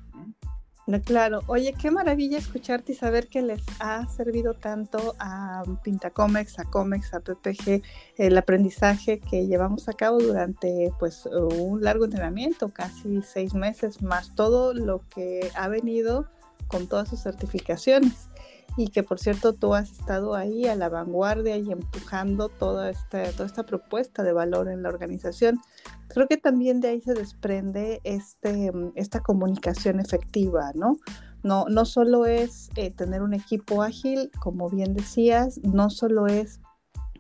Claro, 1.05 1.41
oye, 1.47 1.75
qué 1.81 1.91
maravilla 1.91 2.39
escucharte 2.39 2.93
y 2.93 2.95
saber 2.97 3.29
que 3.29 3.41
les 3.41 3.62
ha 3.79 4.07
servido 4.09 4.55
tanto 4.55 5.15
a 5.21 5.62
Pintacomex, 5.85 6.59
a 6.59 6.65
Comex, 6.65 7.15
a 7.15 7.21
PPG, 7.21 7.83
el 8.19 8.37
aprendizaje 8.37 9.21
que 9.21 9.47
llevamos 9.47 9.89
a 9.89 9.93
cabo 9.93 10.19
durante 10.19 10.93
pues 10.99 11.25
un 11.27 11.83
largo 11.83 12.05
entrenamiento, 12.05 12.69
casi 12.69 13.23
seis 13.23 13.55
meses, 13.55 14.03
más 14.03 14.35
todo 14.35 14.75
lo 14.75 15.09
que 15.09 15.49
ha 15.55 15.69
venido 15.69 16.29
con 16.67 16.89
todas 16.89 17.09
sus 17.09 17.23
certificaciones 17.23 18.29
y 18.76 18.88
que 18.88 19.02
por 19.02 19.19
cierto 19.19 19.52
tú 19.52 19.75
has 19.75 19.90
estado 19.90 20.35
ahí 20.35 20.66
a 20.66 20.76
la 20.76 20.88
vanguardia 20.88 21.57
y 21.57 21.71
empujando 21.71 22.49
toda 22.49 22.90
esta, 22.90 23.31
toda 23.33 23.47
esta 23.47 23.64
propuesta 23.64 24.23
de 24.23 24.33
valor 24.33 24.69
en 24.69 24.83
la 24.83 24.88
organización. 24.88 25.61
Creo 26.09 26.26
que 26.26 26.37
también 26.37 26.81
de 26.81 26.88
ahí 26.88 27.00
se 27.00 27.14
desprende 27.14 28.00
este, 28.04 28.73
esta 28.95 29.21
comunicación 29.21 30.00
efectiva, 30.00 30.73
¿no? 30.75 30.99
No, 31.42 31.66
no 31.69 31.85
solo 31.85 32.26
es 32.26 32.71
eh, 32.76 32.92
tener 32.92 33.23
un 33.23 33.35
equipo 33.35 33.83
ágil, 33.83 34.31
como 34.40 34.71
bien 34.71 34.95
decías, 34.95 35.59
no 35.64 35.90
solo 35.90 36.28
es 36.28 36.61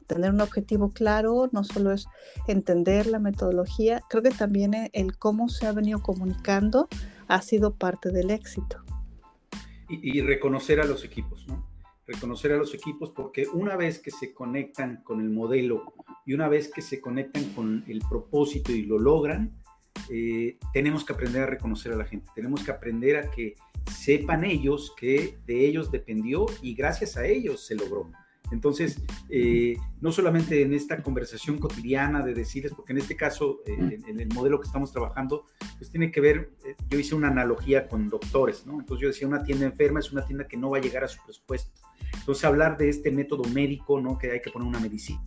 tener 0.06 0.30
un 0.30 0.40
objetivo 0.40 0.90
claro, 0.90 1.48
no 1.52 1.64
solo 1.64 1.90
es 1.90 2.06
entender 2.46 3.06
la 3.06 3.18
metodología, 3.18 4.02
creo 4.08 4.22
que 4.22 4.30
también 4.30 4.90
el 4.92 5.18
cómo 5.18 5.48
se 5.48 5.66
ha 5.66 5.72
venido 5.72 6.02
comunicando 6.02 6.88
ha 7.28 7.42
sido 7.42 7.74
parte 7.74 8.10
del 8.10 8.30
éxito 8.30 8.82
y, 10.00 10.20
reconocer 10.20 10.80
a 10.80 10.84
los 10.84 11.04
equipos, 11.04 11.46
¿no? 11.46 11.68
Reconocer 12.06 12.52
a 12.52 12.56
los 12.56 12.74
equipos 12.74 13.10
porque 13.10 13.46
una 13.46 13.76
vez 13.76 13.98
que 13.98 14.10
se 14.10 14.32
conectan 14.32 15.02
con 15.04 15.20
el 15.20 15.30
modelo 15.30 15.94
y 16.26 16.34
una 16.34 16.48
vez 16.48 16.70
que 16.72 16.82
se 16.82 17.00
conectan 17.00 17.52
con 17.54 17.84
el 17.86 18.00
propósito 18.08 18.72
y 18.72 18.82
lo 18.82 18.98
logran, 18.98 19.62
eh, 20.10 20.58
tenemos 20.72 21.04
que 21.04 21.12
aprender 21.12 21.42
a 21.42 21.46
reconocer 21.46 21.92
a 21.92 21.96
la 21.96 22.04
gente, 22.04 22.30
tenemos 22.34 22.64
que 22.64 22.70
aprender 22.70 23.16
a 23.16 23.30
que 23.30 23.54
sepan 23.90 24.44
ellos 24.44 24.94
que 24.96 25.38
de 25.46 25.66
ellos 25.66 25.90
dependió 25.90 26.46
y 26.60 26.74
gracias 26.74 27.16
a 27.16 27.26
ellos 27.26 27.64
se 27.64 27.74
logró. 27.74 28.10
Entonces, 28.52 29.02
eh, 29.30 29.76
no 30.00 30.12
solamente 30.12 30.62
en 30.62 30.74
esta 30.74 31.02
conversación 31.02 31.58
cotidiana 31.58 32.22
de 32.22 32.34
decirles, 32.34 32.72
porque 32.74 32.92
en 32.92 32.98
este 32.98 33.16
caso, 33.16 33.60
eh, 33.66 33.98
en, 34.06 34.20
el 34.20 34.28
modelo 34.28 34.60
que 34.60 34.66
estamos 34.66 34.92
trabajando, 34.92 35.46
pues 35.78 35.90
tiene 35.90 36.12
que 36.12 36.20
ver, 36.20 36.52
eh, 36.64 36.76
yo 36.88 36.98
hice 36.98 37.14
una 37.14 37.28
analogía 37.28 37.88
con 37.88 38.08
doctores, 38.08 38.66
¿no? 38.66 38.78
Entonces 38.78 39.02
yo 39.02 39.08
decía, 39.08 39.26
una 39.26 39.42
tienda 39.42 39.64
enferma 39.64 40.00
es 40.00 40.12
una 40.12 40.24
tienda 40.24 40.46
que 40.46 40.58
no 40.58 40.70
va 40.70 40.78
a 40.78 40.80
llegar 40.80 41.02
a 41.02 41.08
su 41.08 41.18
presupuesto. 41.24 41.72
Entonces, 42.14 42.44
hablar 42.44 42.76
de 42.76 42.90
este 42.90 43.10
método 43.10 43.42
médico, 43.50 44.00
¿no? 44.00 44.18
Que 44.18 44.32
hay 44.32 44.42
que 44.42 44.50
poner 44.50 44.68
una 44.68 44.80
medicina 44.80 45.20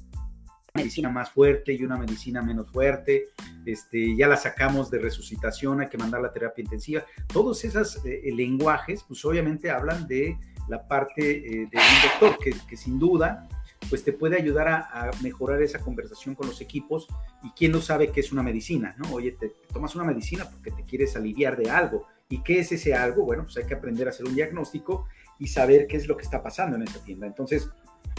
medicina 0.76 1.10
más 1.10 1.30
fuerte 1.30 1.72
y 1.72 1.86
una 1.86 1.96
medicina 1.96 2.42
menos 2.42 2.70
fuerte, 2.70 3.30
este, 3.66 4.14
ya 4.18 4.28
la 4.28 4.36
sacamos 4.36 4.92
de 4.92 5.00
resucitación, 5.00 5.80
hay 5.80 5.88
que 5.88 5.98
mandar 5.98 6.20
la 6.20 6.34
terapia 6.34 6.64
intensiva. 6.64 7.06
Todos 7.32 7.64
esos 7.64 8.02
lenguajes, 8.04 9.06
pues 9.08 9.24
obviamente 9.24 9.72
hablan 9.72 10.06
de 10.06 10.38
la 10.68 10.88
parte 10.88 11.32
eh, 11.32 11.68
de 11.72 11.78
un 11.78 12.22
doctor 12.22 12.38
que, 12.68 12.78
sin 12.78 13.00
duda 13.00 13.48
pues 13.90 14.04
te 14.04 14.14
puede 14.14 14.38
ayudar 14.38 14.68
a, 14.68 15.12
mejorar 15.22 15.62
esa 15.62 15.80
conversación 15.80 16.34
con 16.34 16.48
los 16.48 16.60
equipos 16.60 17.08
y 17.44 17.52
quién 17.52 17.72
no 17.72 17.82
sabe 17.82 18.12
qué 18.12 18.20
es 18.20 18.32
una 18.32 18.42
medicina, 18.42 18.96
¿no? 18.98 19.14
Oye, 19.14 19.34
te, 19.34 19.54
tomas 19.72 19.94
una 19.96 20.06
medicina 20.06 20.50
porque 20.50 20.72
te 20.72 20.84
quieres 20.84 21.16
aliviar 21.16 21.56
de 21.56 21.70
algo. 21.70 22.08
¿Y 22.28 22.42
qué 22.42 22.60
es 22.60 22.72
ese 22.72 22.96
algo? 22.96 23.26
Bueno, 23.26 23.44
pues 23.44 23.58
hay 23.58 23.66
que 23.66 23.76
aprender 23.76 24.08
a 24.08 24.10
hacer 24.10 24.26
un 24.26 24.34
diagnóstico 24.34 25.06
y 25.38 25.48
saber 25.48 25.86
qué 25.86 25.98
es 25.98 26.08
lo 26.08 26.18
que 26.18 26.24
está 26.24 26.42
pasando 26.42 26.78
en 26.78 26.84
esa 26.84 27.04
tienda. 27.04 27.28
Entonces, 27.28 27.70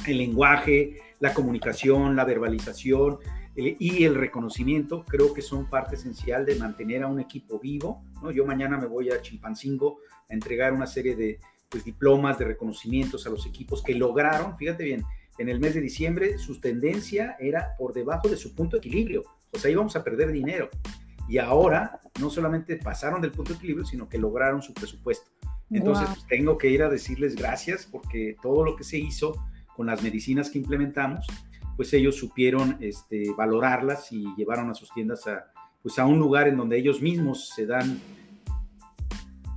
el 0.06 0.18
lenguaje, 0.18 1.00
la 1.18 1.34
comunicación, 1.34 2.14
la 2.14 2.24
verbalización 2.24 3.18
eh, 3.56 3.76
y 3.78 4.04
el 4.04 4.14
reconocimiento 4.14 5.04
creo 5.04 5.32
que 5.32 5.42
son 5.42 5.68
parte 5.68 5.96
esencial 5.96 6.44
de 6.44 6.56
mantener 6.56 7.02
a 7.02 7.08
un 7.08 7.18
equipo 7.18 7.58
vivo, 7.58 8.04
¿no? 8.22 8.30
Yo 8.30 8.44
mañana 8.44 8.76
me 8.76 8.86
voy 8.86 9.10
a 9.10 9.22
Chimpancingo 9.22 9.98
a 10.28 10.34
entregar 10.34 10.72
una 10.72 10.86
serie 10.86 11.16
de, 11.16 11.38
pues, 11.68 11.84
diplomas 11.84 12.38
de 12.38 12.46
reconocimientos 12.46 13.26
a 13.26 13.30
los 13.30 13.46
equipos 13.46 13.82
que 13.82 13.94
lograron, 13.94 14.56
fíjate 14.56 14.84
bien, 14.84 15.04
en 15.38 15.48
el 15.48 15.60
mes 15.60 15.74
de 15.74 15.80
diciembre 15.80 16.38
su 16.38 16.60
tendencia 16.60 17.36
era 17.38 17.76
por 17.76 17.92
debajo 17.92 18.28
de 18.28 18.36
su 18.36 18.54
punto 18.54 18.76
de 18.76 18.78
equilibrio, 18.78 19.24
o 19.52 19.58
sea, 19.58 19.70
íbamos 19.70 19.96
a 19.96 20.04
perder 20.04 20.32
dinero. 20.32 20.70
Y 21.28 21.38
ahora 21.38 22.00
no 22.20 22.30
solamente 22.30 22.76
pasaron 22.76 23.20
del 23.20 23.32
punto 23.32 23.52
de 23.52 23.58
equilibrio, 23.58 23.84
sino 23.84 24.08
que 24.08 24.16
lograron 24.16 24.62
su 24.62 24.72
presupuesto. 24.72 25.30
Entonces, 25.70 26.06
pues, 26.08 26.26
tengo 26.28 26.56
que 26.56 26.70
ir 26.70 26.82
a 26.82 26.88
decirles 26.88 27.34
gracias 27.34 27.86
porque 27.86 28.36
todo 28.40 28.64
lo 28.64 28.76
que 28.76 28.84
se 28.84 28.98
hizo 28.98 29.34
con 29.74 29.86
las 29.86 30.02
medicinas 30.02 30.48
que 30.48 30.58
implementamos, 30.58 31.26
pues 31.76 31.92
ellos 31.92 32.16
supieron 32.16 32.78
este, 32.80 33.32
valorarlas 33.36 34.12
y 34.12 34.24
llevaron 34.36 34.70
a 34.70 34.74
sus 34.74 34.90
tiendas 34.92 35.26
a, 35.26 35.52
pues 35.82 35.98
a 35.98 36.06
un 36.06 36.18
lugar 36.18 36.48
en 36.48 36.56
donde 36.56 36.78
ellos 36.78 37.02
mismos 37.02 37.50
se 37.50 37.66
dan 37.66 38.00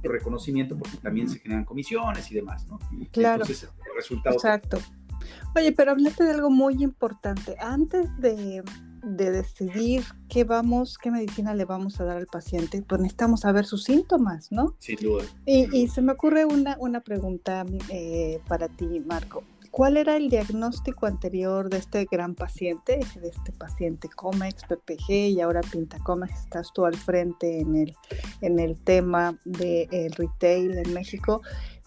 reconocimiento 0.03 0.77
porque 0.77 0.97
también 0.97 1.29
se 1.29 1.39
generan 1.39 1.65
comisiones 1.65 2.31
y 2.31 2.35
demás, 2.35 2.67
¿no? 2.67 2.79
Claro. 3.11 3.43
Entonces, 3.43 3.63
el 3.63 3.95
resultado. 3.95 4.35
Exacto. 4.35 4.79
Oye, 5.55 5.71
pero 5.71 5.91
hablaste 5.91 6.23
de 6.23 6.31
algo 6.31 6.49
muy 6.49 6.81
importante. 6.83 7.55
Antes 7.59 8.07
de, 8.19 8.63
decidir 9.01 10.03
qué 10.27 10.43
vamos, 10.43 10.97
qué 10.97 11.09
medicina 11.09 11.53
le 11.55 11.65
vamos 11.65 11.99
a 11.99 12.05
dar 12.05 12.17
al 12.17 12.27
paciente, 12.27 12.83
pues 12.87 13.01
necesitamos 13.01 13.41
saber 13.41 13.65
sus 13.65 13.83
síntomas, 13.83 14.51
¿no? 14.51 14.75
Sin 14.79 14.97
duda. 14.97 15.25
Y, 15.45 15.87
se 15.87 16.01
me 16.01 16.13
ocurre 16.13 16.45
una, 16.45 16.77
una 16.79 17.01
pregunta 17.01 17.65
eh, 17.89 18.39
para 18.47 18.67
ti, 18.67 19.01
Marco. 19.05 19.43
¿Cuál 19.71 19.97
era 19.97 20.17
el 20.17 20.29
diagnóstico 20.29 21.05
anterior 21.05 21.69
de 21.69 21.77
este 21.77 22.05
gran 22.11 22.33
paciente, 22.35 22.99
de 23.21 23.27
este 23.27 23.51
paciente 23.51 24.09
COMEX, 24.09 24.63
PPG 24.63 25.11
y 25.11 25.41
ahora 25.41 25.61
Pintacomex? 25.61 26.33
Estás 26.43 26.73
tú 26.73 26.85
al 26.85 26.95
frente 26.95 27.59
en 27.59 27.75
el, 27.75 27.95
en 28.41 28.59
el 28.59 28.79
tema 28.79 29.37
del 29.45 30.11
retail 30.13 30.77
en 30.77 30.93
México. 30.93 31.41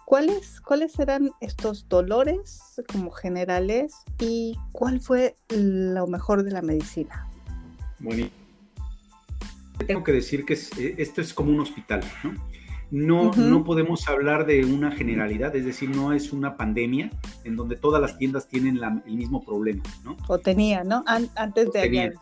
¿Cuáles, 0.04 0.60
¿Cuáles 0.60 0.98
eran 0.98 1.32
estos 1.40 1.88
dolores 1.88 2.80
como 2.90 3.10
generales 3.10 3.94
y 4.18 4.56
cuál 4.72 5.00
fue 5.00 5.34
lo 5.48 6.06
mejor 6.06 6.44
de 6.44 6.52
la 6.52 6.62
medicina? 6.62 7.28
Bueno, 7.98 8.28
tengo 9.86 10.04
que 10.04 10.12
decir 10.12 10.44
que 10.44 10.54
eh, 10.54 10.94
esto 10.98 11.20
es 11.20 11.34
como 11.34 11.50
un 11.50 11.60
hospital, 11.60 12.02
¿no? 12.22 12.51
No, 12.92 13.32
no 13.32 13.64
podemos 13.64 14.08
hablar 14.08 14.46
de 14.46 14.64
una 14.64 14.92
generalidad, 14.92 15.56
es 15.56 15.64
decir, 15.64 15.90
no 15.90 16.12
es 16.12 16.32
una 16.32 16.56
pandemia 16.56 17.10
en 17.42 17.56
donde 17.56 17.74
todas 17.74 18.00
las 18.00 18.18
tiendas 18.18 18.46
tienen 18.46 18.78
el 19.06 19.16
mismo 19.16 19.44
problema, 19.44 19.82
¿no? 20.04 20.16
O 20.28 20.38
tenía, 20.38 20.84
¿no? 20.84 21.02
antes 21.06 21.72
de 21.72 21.80
ayer. 21.80 22.14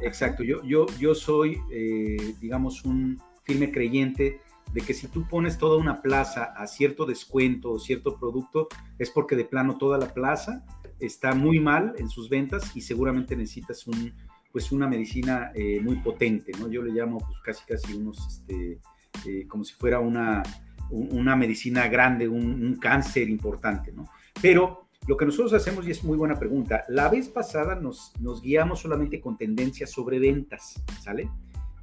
Exacto, 0.00 0.44
Yo, 0.44 0.62
yo, 0.62 0.86
yo 1.00 1.14
soy, 1.14 1.58
eh, 1.72 2.34
digamos, 2.40 2.84
un, 2.84 3.18
firme 3.44 3.70
creyente 3.70 4.40
de 4.72 4.80
que 4.80 4.94
si 4.94 5.06
tú 5.06 5.26
pones 5.28 5.58
toda 5.58 5.76
una 5.76 6.02
plaza 6.02 6.44
a 6.56 6.66
cierto 6.66 7.06
descuento 7.06 7.70
o 7.72 7.78
cierto 7.78 8.18
producto, 8.18 8.68
es 8.98 9.10
porque 9.10 9.36
de 9.36 9.44
plano 9.44 9.78
toda 9.78 9.98
la 9.98 10.12
plaza 10.12 10.64
está 10.98 11.34
muy 11.34 11.60
mal 11.60 11.94
en 11.98 12.08
sus 12.08 12.28
ventas 12.28 12.74
y 12.74 12.80
seguramente 12.80 13.36
necesitas 13.36 13.86
un, 13.86 14.12
pues 14.50 14.72
una 14.72 14.88
medicina 14.88 15.52
eh, 15.54 15.80
muy 15.80 15.96
potente, 15.96 16.52
¿no? 16.58 16.68
Yo 16.68 16.82
le 16.82 16.92
llamo 16.92 17.18
pues 17.18 17.38
casi 17.40 17.64
casi 17.66 17.94
unos, 17.94 18.26
este, 18.26 18.80
eh, 19.26 19.46
como 19.48 19.64
si 19.64 19.74
fuera 19.74 20.00
una, 20.00 20.42
una 20.90 21.36
medicina 21.36 21.88
grande, 21.88 22.28
un, 22.28 22.76
cáncer 22.76 23.28
importante, 23.28 23.92
¿no? 23.92 24.08
Pero 24.40 24.88
lo 25.06 25.16
que 25.16 25.26
nosotros 25.26 25.52
hacemos, 25.52 25.86
y 25.86 25.90
es 25.90 26.02
muy 26.02 26.16
buena 26.16 26.38
pregunta, 26.38 26.84
la 26.88 27.08
vez 27.08 27.28
pasada 27.28 27.74
nos, 27.74 28.12
nos 28.20 28.40
guiamos 28.40 28.80
solamente 28.80 29.20
con 29.20 29.36
tendencias 29.36 29.90
sobre 29.90 30.18
ventas, 30.18 30.82
¿sale? 31.00 31.28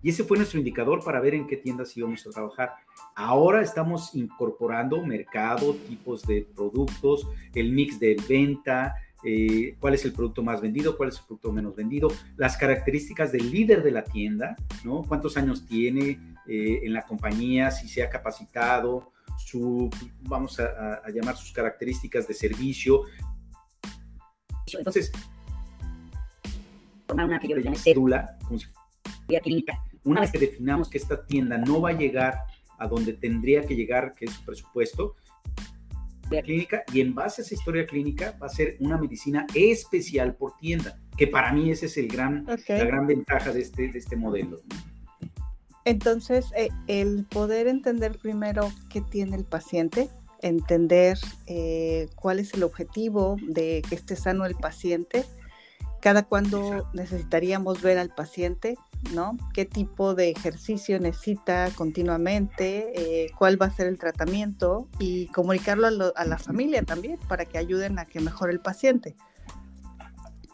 Y 0.04 0.10
ese 0.10 0.24
fue 0.24 0.38
nuestro 0.38 0.58
indicador 0.58 1.04
para 1.04 1.20
ver 1.20 1.36
en 1.36 1.46
qué 1.46 1.58
tiendas 1.58 1.96
íbamos 1.96 2.26
a 2.26 2.32
trabajar. 2.32 2.74
Ahora 3.16 3.62
estamos 3.62 4.16
incorporando 4.16 5.06
mercado, 5.06 5.76
tipos 5.88 6.24
de 6.24 6.48
productos, 6.56 7.28
el 7.54 7.72
mix 7.72 8.00
de 8.00 8.18
venta, 8.28 8.96
eh, 9.24 9.76
cuál 9.80 9.94
es 9.94 10.06
el 10.06 10.14
producto 10.14 10.44
más 10.44 10.62
vendido, 10.62 10.98
cuál 10.98 11.10
es 11.10 11.18
el 11.20 11.26
producto 11.26 11.52
menos 11.52 11.76
vendido, 11.76 12.10
las 12.38 12.58
características 12.58 13.32
del 13.32 13.52
líder 13.52 13.84
de 13.84 13.92
la 13.92 14.04
tienda, 14.04 14.56
¿no? 14.84 15.04
Cuántos 15.04 15.38
años 15.38 15.66
tiene 15.66 16.36
eh, 16.48 16.82
en 16.84 16.94
la 16.94 17.04
compañía, 17.04 17.70
si 17.72 17.88
se 17.88 18.04
ha 18.04 18.10
capacitado, 18.10 19.12
su, 19.38 19.90
vamos 20.22 20.60
a, 20.60 21.02
llamar 21.14 21.36
sus 21.36 21.52
características 21.52 22.28
de 22.28 22.34
servicio. 22.34 23.04
Entonces, 24.74 25.12
una 27.12 27.40
que 27.40 27.48
yo 27.48 27.56
le 27.56 27.64
llame 27.64 27.78
cédula, 27.78 28.38
como 28.46 28.60
si 28.60 28.68
clínica, 29.44 29.84
una 30.04 30.22
vez 30.22 30.32
que 30.32 30.40
definamos 30.40 30.90
que 30.90 30.98
esta 30.98 31.26
tienda 31.26 31.58
no 31.58 31.82
va 31.82 31.90
a 31.90 31.94
llegar 31.94 32.40
a 32.78 32.88
donde 32.88 33.14
tendría 33.14 33.66
que 33.66 33.76
llegar, 33.76 34.14
que 34.14 34.26
es 34.26 34.32
su 34.32 34.44
presupuesto, 34.44 35.16
clínica 36.42 36.84
y 36.94 37.02
en 37.02 37.14
base 37.14 37.42
a 37.42 37.46
esa 37.46 37.54
historia 37.54 37.86
clínica 37.86 38.38
va 38.42 38.48
a 38.48 38.50
ser 38.50 38.78
una 38.80 38.98
medicina 38.98 39.46
especial 39.54 40.36
por 40.36 40.56
tienda, 40.58 40.98
que 41.18 41.28
para 41.28 41.52
mí 41.52 41.70
ese 41.72 41.88
es 41.88 41.98
el 41.98 42.08
gran, 42.08 42.46
la 42.46 42.86
gran 42.86 43.06
ventaja 43.08 43.52
de 43.52 43.62
este, 43.62 43.90
de 43.90 44.00
este 44.00 44.16
modelo. 44.16 44.62
Entonces, 45.84 46.46
eh, 46.56 46.70
el 46.88 47.26
poder 47.26 47.68
entender 47.68 48.18
primero 48.20 48.72
qué 48.90 49.02
tiene 49.02 49.36
el 49.36 49.46
paciente, 49.46 50.10
entender 50.42 51.18
eh, 51.48 52.08
cuál 52.16 52.40
es 52.40 52.54
el 52.54 52.64
objetivo 52.64 53.38
de 53.48 53.82
que 53.88 53.96
esté 53.96 54.16
sano 54.16 54.46
el 54.46 54.56
paciente, 54.56 55.26
cada 56.00 56.24
cuándo 56.24 56.88
necesitaríamos 56.94 57.82
ver 57.82 57.98
al 57.98 58.14
paciente, 58.14 58.76
¿no? 59.14 59.38
¿Qué 59.54 59.66
tipo 59.66 60.16
de 60.16 60.30
ejercicio 60.30 61.00
necesita 61.00 61.70
continuamente? 61.76 62.92
Eh, 62.96 63.32
¿Cuál 63.38 63.62
va 63.62 63.68
a 63.68 63.72
ser 63.72 63.88
el 63.88 63.98
tratamiento? 63.98 64.88
Y 65.00 65.28
comunicarlo 65.28 65.88
a, 66.16 66.26
la 66.26 66.38
familia 66.38 66.84
también 66.84 67.20
para 67.28 67.46
que 67.46 67.58
ayuden 67.58 68.00
a 68.00 68.06
que 68.06 68.20
mejore 68.20 68.54
el 68.54 68.60
paciente. 68.60 69.16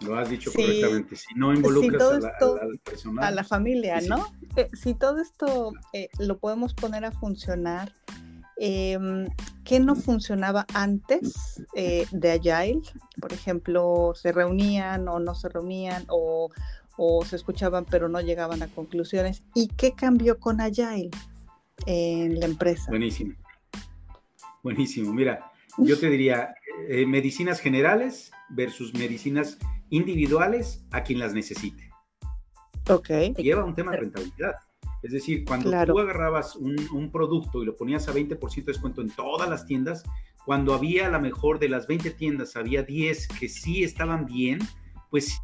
Lo 0.01 0.18
has 0.18 0.30
dicho 0.30 0.51
correctamente. 0.54 1.16
Si 1.16 1.34
no 1.36 1.54
involucras 1.54 2.04
a, 2.04 2.20
la, 2.20 3.27
a, 3.27 3.32
la, 3.32 3.44
familia, 3.44 4.00
¿no? 4.01 4.27
Eh, 4.56 4.68
si 4.74 4.94
todo 4.94 5.20
esto 5.20 5.74
eh, 5.94 6.10
lo 6.20 6.38
podemos 6.38 6.74
poner 6.74 7.04
a 7.04 7.12
funcionar, 7.12 7.92
eh, 8.60 8.98
¿qué 9.63 9.80
no 9.80 9.96
funcionaba 9.96 10.66
antes 10.74 11.63
de 11.74 12.32
Agile? 12.32 12.82
Por 13.20 13.34
ejemplo, 13.34 14.13
¿se 14.16 14.32
reunían 14.32 15.08
o 15.08 15.20
no 15.20 15.33
se 15.33 15.50
reunían 15.50 16.05
o, 16.10 16.51
o 16.98 17.24
se 17.24 17.36
escuchaban 17.36 17.86
pero 17.86 18.10
no 18.10 18.20
llegaban 18.20 18.62
a 18.64 18.68
conclusiones. 18.68 19.44
¿Y 19.53 19.68
qué 19.70 19.94
cambió 19.94 20.40
con 20.40 20.60
Agile 20.60 21.12
en 21.86 22.40
la 22.40 22.46
empresa? 22.46 22.86
Buenísimo. 22.90 23.33
Buenísimo. 24.64 25.14
Mira, 25.14 25.51
yo 25.77 25.98
te 25.98 26.10
diría 26.10 26.55
eh, 26.90 27.05
medicinas 27.05 27.60
generales 27.60 28.31
versus 28.50 28.94
medicinas 28.94 29.57
individuales 29.90 30.86
a 30.92 31.03
quien 31.03 31.20
las 31.20 31.33
necesite. 31.33 31.90
Ok. 32.90 33.10
Lleva 33.38 33.64
un 33.64 33.75
tema 33.75 33.92
de 33.92 33.98
rentabilidad. 33.98 34.55
Es 35.03 35.12
decir, 35.12 35.46
cuando 35.46 35.70
tú 35.86 36.00
agarrabas 36.00 36.55
un, 36.55 36.75
un, 36.92 37.12
producto 37.12 37.62
y 37.62 37.66
lo 37.66 37.75
ponías 37.75 38.07
a 38.07 38.14
20% 38.14 38.55
de 38.55 38.64
descuento 38.64 39.01
en 39.01 39.10
todas 39.12 39.48
las 39.48 39.66
tiendas, 39.66 40.03
cuando 40.44 40.74
había 40.74 41.07
a 41.07 41.12
la 41.12 41.20
mejor 41.20 41.60
de 41.60 41.70
las 41.70 41.88
20 41.88 42.12
tiendas, 42.12 42.55
había 42.55 42.81
10 42.81 43.27
que 43.40 43.48
sí 43.48 43.83
estaban 43.83 44.25
bien, 44.25 44.60
pues 45.12 45.40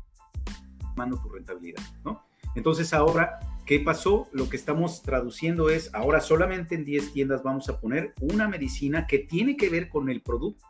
mano 0.95 1.21
tu 1.21 1.29
rentabilidad, 1.29 1.81
¿no? 2.03 2.23
Entonces 2.55 2.93
ahora, 2.93 3.39
¿qué 3.65 3.79
pasó? 3.79 4.27
Lo 4.31 4.49
que 4.49 4.57
estamos 4.57 5.01
traduciendo 5.01 5.69
es, 5.69 5.93
ahora 5.93 6.21
solamente 6.21 6.75
en 6.75 6.85
10 6.85 7.13
tiendas 7.13 7.43
vamos 7.43 7.69
a 7.69 7.79
poner 7.79 8.13
una 8.21 8.47
medicina 8.47 9.07
que 9.07 9.19
tiene 9.19 9.57
que 9.57 9.69
ver 9.69 9.89
con 9.89 10.09
el 10.09 10.21
producto 10.21 10.65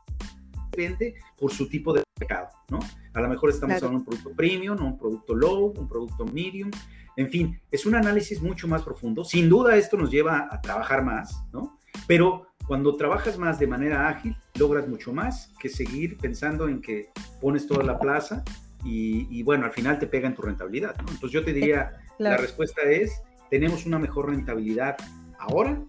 vende 0.76 1.16
por 1.38 1.52
su 1.52 1.68
tipo 1.68 1.94
de 1.94 2.04
mercado, 2.20 2.50
¿no? 2.70 2.80
A 3.14 3.22
lo 3.22 3.30
mejor 3.30 3.50
estamos 3.50 3.76
hablando 3.76 3.90
de 3.90 3.98
un 3.98 4.06
producto 4.06 4.32
premium, 4.36 4.84
un 4.84 4.98
producto 4.98 5.36
low, 5.36 5.74
un 5.78 5.88
producto 5.88 6.26
medium, 6.26 6.72
en 7.16 7.30
fin, 7.30 7.62
es 7.72 7.86
un 7.86 7.96
análisis 7.96 8.42
mucho 8.42 8.68
más 8.68 8.82
profundo. 8.82 9.24
Sin 9.24 9.50
duda 9.50 9.76
esto 9.76 9.98
nos 9.98 10.10
lleva 10.10 10.48
a 10.50 10.62
trabajar 10.62 11.04
más, 11.04 11.44
¿no? 11.52 11.78
Pero 12.08 12.48
cuando 12.68 12.96
trabajas 12.96 13.38
más 13.38 13.60
de 13.60 13.68
manera 13.68 14.08
ágil, 14.08 14.36
logras 14.56 14.88
mucho 14.88 15.14
más 15.14 15.54
que 15.60 15.70
seguir 15.70 16.18
pensando 16.18 16.68
en 16.68 16.82
que 16.82 17.10
pones 17.40 17.68
toda 17.68 17.84
la 17.84 18.00
plaza 18.00 18.44
y, 18.84 19.44
bueno, 19.44 19.66
al 19.66 19.72
final 19.72 20.00
te 20.00 20.08
pega 20.08 20.28
en 20.28 20.36
tu 20.36 20.42
rentabilidad. 20.42 20.96
¿no? 20.98 21.12
Entonces 21.12 21.32
yo 21.32 21.44
te 21.44 21.54
diría, 21.54 21.98
la 22.18 22.38
respuesta 22.38 22.82
es, 22.84 23.22
tenemos 23.50 23.86
una 23.86 24.00
mejor 24.00 24.30
rentabilidad 24.30 24.98
ahora 25.40 25.82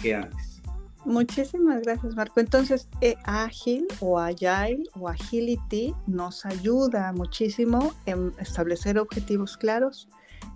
que 0.00 0.14
antes. 0.14 0.62
Muchísimas 1.04 1.82
gracias, 1.82 2.14
Marco. 2.14 2.38
Entonces, 2.38 2.88
eh, 3.00 3.16
Ágil 3.24 3.88
o 4.00 4.20
Agile 4.20 4.84
o 4.94 5.08
Agility 5.08 5.94
nos 6.06 6.46
ayuda 6.46 7.12
muchísimo 7.12 7.92
en 8.06 8.32
establecer 8.38 8.98
objetivos 8.98 9.56
claros, 9.56 10.08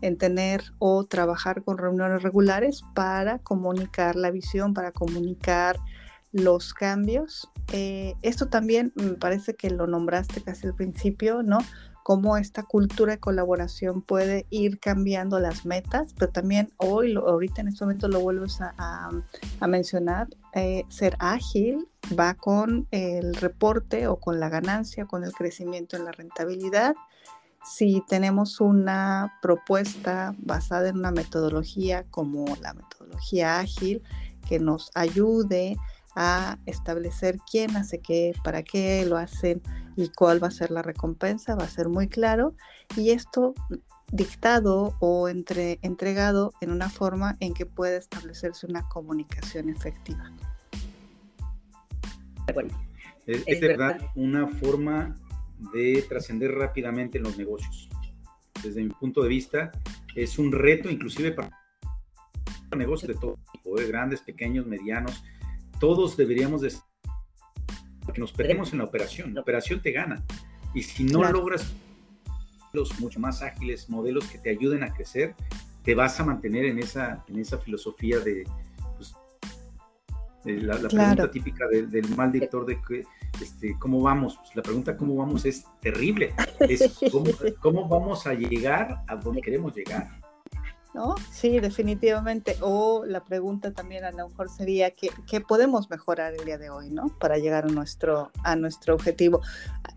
en 0.03 0.17
tener 0.17 0.63
o 0.79 1.05
trabajar 1.05 1.65
con 1.65 1.79
reuniones 1.79 2.23
regulares 2.23 2.85
para 2.95 3.41
comunicar 3.41 4.15
la 4.15 4.31
visión, 4.31 4.73
para 4.73 4.93
comunicar 4.93 5.81
los 6.37 6.75
cambios. 6.75 7.51
Eh, 7.73 8.15
esto 8.23 8.49
también 8.49 8.93
me 8.95 9.15
parece 9.15 9.55
que 9.55 9.71
lo 9.71 9.87
nombraste 9.87 10.43
casi 10.43 10.67
al 10.67 10.75
principio, 10.75 11.43
¿no? 11.43 11.59
Cómo 12.03 12.37
esta 12.37 12.63
cultura 12.63 13.15
de 13.15 13.19
colaboración 13.19 14.01
puede 14.01 14.47
ir 14.51 14.79
cambiando 14.79 15.41
las 15.41 15.67
metas, 15.67 16.15
pero 16.17 16.31
también 16.31 16.73
hoy, 16.77 17.17
ahorita 17.17 17.63
en 17.63 17.69
este 17.69 17.85
momento 17.85 18.07
lo 18.07 18.21
vuelves 18.21 18.59
a, 18.61 19.11
mencionar, 19.67 20.29
eh, 20.55 20.85
ser 20.89 21.17
ágil 21.19 21.89
va 22.17 22.35
con 22.35 22.87
el 22.93 23.35
reporte 23.35 24.07
o 24.07 24.21
con 24.21 24.39
la 24.39 24.49
ganancia, 24.49 25.07
con 25.07 25.25
el 25.25 25.33
crecimiento 25.33 25.97
en 25.97 26.05
la 26.05 26.13
rentabilidad. 26.13 26.95
Si 27.65 28.05
tenemos 28.07 28.61
una 28.61 29.41
propuesta 29.43 30.33
basada 30.39 30.91
en 30.91 30.99
una 30.99 31.11
metodología 31.11 32.05
como 32.11 32.45
la 32.63 32.75
metodología 32.75 33.59
ágil 33.59 34.05
que 34.49 34.61
nos 34.61 34.93
ayude 34.95 35.77
establecer 36.65 37.39
quién 37.51 37.77
hace 37.77 38.01
qué, 38.01 38.33
para 38.43 38.63
qué 38.63 39.05
lo 39.07 39.17
hacen 39.19 39.61
y 39.97 40.09
cuál 40.09 40.43
va 40.43 40.49
a 40.49 40.51
ser 40.51 40.71
la 40.71 40.83
recompensa, 40.83 41.55
va 41.55 41.65
a 41.65 41.69
ser 41.69 41.89
muy 41.89 42.09
claro. 42.09 42.55
Y 42.97 43.11
esto 43.11 43.55
dictado 44.13 44.95
o 45.01 45.29
entre, 45.29 45.79
entregado 45.83 46.53
en 46.61 46.71
una 46.71 46.89
forma 46.89 47.37
en 47.41 47.55
que 47.55 47.67
pueda 47.67 47.97
establecerse 47.97 48.67
una 48.67 48.89
comunicación 48.89 49.69
efectiva. 49.69 50.33
es, 53.27 53.61
verdad 53.61 54.01
una 54.15 54.47
forma 54.47 55.17
de 55.75 56.05
trascender 56.09 56.53
rápidamente 56.53 57.19
en 57.19 57.25
los 57.25 57.37
negocios. 57.37 57.89
Desde 58.63 58.83
mi 58.83 58.91
punto 58.91 59.23
de 59.23 59.29
vista, 59.29 59.73
es 60.15 60.39
un 60.39 60.53
reto 60.53 60.89
inclusive 60.89 61.33
para 61.33 61.51
negocios 62.77 63.09
de 63.15 63.21
todo 63.21 63.39
tipo, 63.53 63.77
de 63.77 63.85
¿eh? 63.85 63.89
grandes, 63.89 64.23
pequeños, 64.23 64.67
medianos, 64.67 65.23
todos 65.79 66.17
deberíamos 66.17 66.61
de 66.61 66.73
que 68.13 68.21
nos 68.21 68.33
perdemos 68.33 68.73
en 68.73 68.79
la 68.79 68.85
operación. 68.85 69.35
La 69.35 69.41
operación 69.41 69.81
te 69.81 69.93
gana. 69.93 70.25
Y 70.75 70.83
si 70.83 71.05
no 71.05 71.23
logras 71.25 71.75
los 72.73 72.99
mucho 73.01 73.21
más 73.21 73.43
ágiles, 73.43 73.89
modelos 73.89 74.27
que 74.27 74.39
te 74.39 74.51
ayuden 74.51 74.83
a 74.83 74.93
crecer, 74.93 75.35
te 75.83 75.95
vas 75.95 76.19
a 76.21 76.25
mantener 76.25 76.67
en 76.67 76.79
esa, 76.79 77.25
en 77.29 77.39
esa 77.39 77.59
filosofía 77.59 78.19
de, 78.21 78.45
pues, 78.97 79.15
la, 80.45 80.77
pregunta 80.77 81.31
típica 81.31 81.67
del 81.69 82.09
mal 82.17 82.33
director 82.33 82.67
de 82.67 82.81
que, 82.83 83.05
este, 83.41 83.77
cómo 83.79 84.03
vamos. 84.03 84.37
Pues, 84.37 84.57
la 84.57 84.63
pregunta 84.63 84.97
cómo 84.97 85.17
vamos 85.17 85.45
es 85.45 85.65
terrible. 85.81 86.35
Es 86.61 86.99
cómo, 87.13 87.31
cómo 87.61 87.89
vamos 87.89 88.27
a 88.27 88.35
llegar 88.35 89.03
a 89.07 89.17
donde 89.17 89.43
queremos 89.43 89.75
llegar. 89.75 90.26
¿No? 90.97 91.15
Sí, 91.31 91.61
definitivamente. 91.61 92.57
O 92.63 93.05
la 93.05 93.23
pregunta 93.23 93.71
también 93.73 94.05
a 94.05 94.11
lo 94.11 94.29
mejor 94.29 94.49
sería 94.49 94.91
¿qué, 94.91 95.11
qué, 95.29 95.43
podemos 95.43 95.91
mejorar 95.91 96.33
el 96.35 96.45
día 96.47 96.57
de 96.57 96.71
hoy, 96.71 96.89
¿no? 96.89 97.09
Para 97.21 97.37
llegar 97.37 97.67
a 97.67 97.69
nuestro, 97.69 98.33
a 98.43 98.57
nuestro 98.57 98.95
objetivo. 98.95 99.43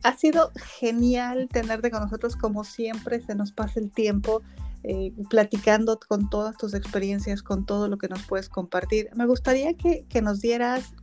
Ha 0.03 0.17
sido 0.17 0.51
genial 0.77 1.47
tenerte 1.51 1.89
con 1.89 2.01
nosotros, 2.01 2.35
como 2.35 2.65
siempre, 2.65 3.21
se 3.21 3.33
nos 3.33 3.53
pasa 3.53 3.79
el 3.79 3.91
tiempo. 3.91 4.43
eh, 4.83 5.11
platicando 5.29 5.99
con 5.99 6.29
todas 6.29 6.55
tus 6.55 6.73
experiencias, 6.73 7.43
con 7.43 7.65
todo 7.65 7.89
lo 7.89 7.97
que 7.97 8.07
nos 8.07 8.23
puedes 8.23 8.47
compartir. 8.47 9.09
Me 9.13 9.25
gustaría 9.25 9.73
que, 9.73 10.21
nos 10.21 10.39
dieras 10.39 10.93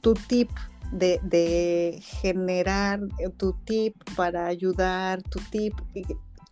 tu 0.00 0.14
tip 0.14 0.48
de, 0.92 1.20
de, 1.22 2.00
generar, 2.00 3.00
eh, 3.18 3.28
tu 3.28 3.52
tip 3.66 3.94
para 4.16 4.46
ayudar, 4.46 5.22
tu 5.22 5.38
tip 5.50 5.74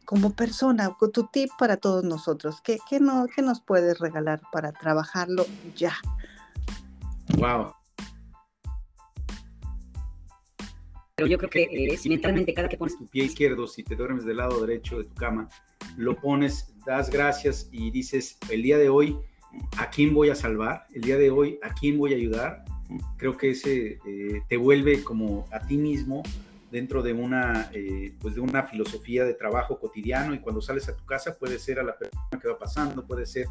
como 0.07 0.31
persona, 0.31 0.97
tu 1.13 1.27
tip 1.27 1.51
para 1.59 1.77
todos 1.77 2.05
nosotros. 2.05 2.63
¿Qué, 2.63 2.79
qué, 2.89 3.01
no, 3.01 3.27
qué 3.35 3.43
nos 3.43 3.61
puedes 3.61 3.99
regalar 3.99 4.41
para 4.53 4.73
trabajarlo 4.73 5.45
ya? 5.77 5.95
Wow. 7.37 7.75
Pero 11.17 11.29
yo 11.29 11.39
creo 11.39 11.51
que 11.51 11.63
eh, 11.71 11.97
si 11.97 12.09
mentalmente 12.09 12.55
cada 12.55 12.69
que 12.69 12.77
pones 12.77 12.97
tu 12.97 13.07
pie 13.07 13.25
izquierdo, 13.25 13.67
si 13.67 13.83
te 13.83 13.97
duermes 13.97 14.25
del 14.25 14.37
lado 14.37 14.65
derecho 14.65 14.99
de 14.99 15.05
tu 15.05 15.15
cama, 15.15 15.49
lo 15.97 16.15
pones, 16.17 16.73
das 16.87 17.11
gracias 17.11 17.69
y 17.73 17.91
dices, 17.91 18.39
el 18.49 18.63
día 18.63 18.79
de 18.79 18.89
hoy, 18.89 19.17
¿a 19.77 19.91
quién 19.91 20.15
voy 20.15 20.31
a 20.31 20.35
salvar? 20.35 20.87
El 20.95 21.03
día 21.03 21.17
de 21.17 21.31
hoy, 21.31 21.59
¿a 21.63 21.75
quién 21.75 21.99
voy 21.99 22.13
a 22.13 22.17
ayudar? 22.17 22.65
Creo 23.17 23.37
que 23.37 23.51
ese 23.51 23.99
eh, 24.07 24.43
te 24.49 24.57
vuelve 24.57 25.03
como 25.03 25.47
a 25.51 25.67
ti 25.67 25.77
mismo 25.77 26.23
dentro 26.71 27.03
de 27.03 27.13
una, 27.13 27.71
eh, 27.73 28.15
pues 28.21 28.35
de 28.35 28.41
una 28.41 28.65
filosofía 28.65 29.25
de 29.25 29.35
trabajo 29.35 29.79
cotidiano 29.79 30.35
y 30.35 30.41
cuando 30.41 30.61
sales 30.61 30.89
a 30.89 30.97
tu 30.97 31.05
casa 31.05 31.37
puede 31.39 31.59
ser 31.59 31.79
a 31.79 31.83
la 31.83 31.97
persona 31.97 32.41
que 32.41 32.49
va 32.49 32.59
pasando, 32.59 33.07
puede 33.07 33.27
ser 33.27 33.47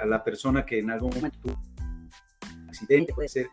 a 0.00 0.06
la 0.06 0.24
persona 0.24 0.64
que 0.64 0.78
en 0.78 0.90
algún 0.90 1.10
momento 1.14 1.38
tuvo 1.42 1.60
un 1.82 2.68
accidente, 2.68 3.12
puede 3.12 3.28
ser 3.28 3.48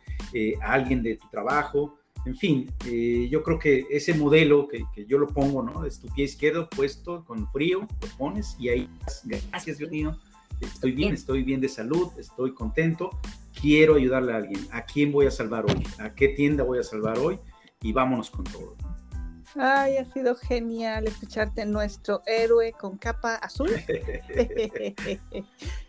a 0.62 0.71
alguien 0.71 1.04
de 1.04 1.17
tu 1.17 1.28
trabajo, 1.30 2.00
en 2.28 2.36
fin, 2.36 2.69
eh, 2.86 3.28
yo 3.32 3.41
creo 3.41 3.58
que 3.58 3.86
ese 3.89 4.13
modelo 4.13 4.67
que, 4.67 5.06
yo 5.06 5.17
lo 5.17 5.28
pongo, 5.28 5.63
¿no? 5.63 5.86
Es 5.86 6.00
tu 6.00 6.10
pie 6.10 6.26
izquierdo 6.26 6.69
puesto 6.69 7.23
con 7.23 7.50
frío, 7.54 7.88
lo 8.02 8.17
pones 8.17 8.58
y 8.60 8.67
ahí, 8.67 8.89
gracias 9.23 9.78
Dios 9.78 9.89
mío, 9.89 10.19
estoy 10.60 10.91
bien, 10.91 11.13
estoy 11.13 11.43
bien 11.43 11.62
de 11.62 11.69
salud, 11.69 12.10
estoy 12.17 12.54
contento, 12.54 13.12
quiero 13.60 13.95
ayudarle 13.95 14.34
a 14.34 14.38
alguien. 14.38 14.60
¿A 14.71 14.84
quién 14.84 15.13
voy 15.13 15.26
a 15.26 15.32
salvar 15.32 15.65
hoy? 15.65 15.82
¿A 16.00 16.13
qué 16.13 16.28
tienda 16.28 16.65
voy 16.65 16.80
a 16.80 16.84
salvar 16.84 17.17
hoy? 17.17 17.39
Y 17.82 17.94
vámonos 17.94 18.30
con 18.30 18.44
todo. 18.46 18.76
Ay, 19.56 19.98
ha 19.98 20.06
sido 20.06 20.36
genial 20.36 21.08
escucharte 21.08 21.66
nuestro 21.66 22.22
héroe 22.26 22.74
con 22.74 22.98
capa 22.98 23.36
azul. 23.36 23.70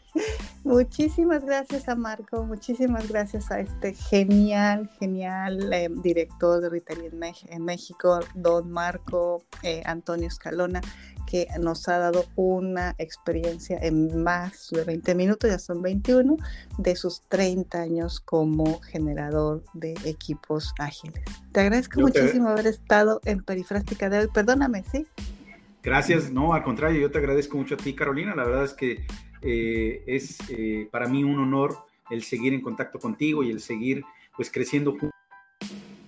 Muchísimas 0.65 1.45
gracias 1.45 1.89
a 1.89 1.95
Marco, 1.95 2.45
muchísimas 2.45 3.09
gracias 3.09 3.51
a 3.51 3.61
este 3.61 3.95
genial, 3.95 4.91
genial 4.99 5.73
eh, 5.73 5.89
director 6.03 6.61
de 6.61 6.69
Retail 6.69 7.11
en, 7.49 7.65
México, 7.65 8.21
don 8.35 8.71
Marco 8.71 9.45
eh, 9.63 9.83
Antonio 9.87 10.27
Escalona, 10.27 10.81
que 11.27 11.47
nos 11.61 11.89
ha 11.89 11.99
dado 11.99 12.25
una 12.37 12.95
experiencia 12.99 13.79
en 13.81 14.23
más 14.23 14.69
de 14.71 14.85
20 14.85 15.15
minutos, 15.15 15.51
ya 15.51 15.59
son 15.59 15.83
21, 15.83 16.37
de 16.79 16.97
sus 16.97 17.23
30 17.29 17.81
años 17.81 18.21
como 18.21 18.81
generador 18.81 19.63
de 19.75 19.95
equipos 20.05 20.75
ágiles. 20.79 21.23
Te 21.53 21.61
agradezco 21.61 22.01
muchísimo 22.01 22.49
haber 22.49 22.67
estado 22.67 23.21
en 23.25 23.43
Perifrástica 23.43 24.09
de 24.09 24.21
hoy. 24.21 24.29
Perdóname, 24.33 24.85
¿sí? 24.91 25.07
Gracias, 25.83 26.31
no, 26.31 26.55
al 26.55 26.63
contrario, 26.63 27.01
yo 27.01 27.11
te 27.11 27.19
agradezco 27.19 27.57
mucho 27.57 27.75
a 27.75 27.79
ti, 27.79 27.95
Carolina. 27.95 28.35
La 28.35 28.45
verdad 28.45 28.65
es 28.65 28.75
que 28.75 29.07
eh, 29.43 30.03
es 30.07 30.39
eh, 30.51 30.89
para 30.91 31.09
mí 31.09 31.25
un 31.25 31.39
honor 31.39 31.77
el 32.11 32.23
seguir 32.23 32.55
en 32.55 32.61
contacto 32.61 32.99
contigo 32.99 33.43
y 33.43 33.51
el 33.51 33.61
seguir 33.61 34.05
pues 34.37 34.51
creciendo 34.51 34.97
en 35.01 35.11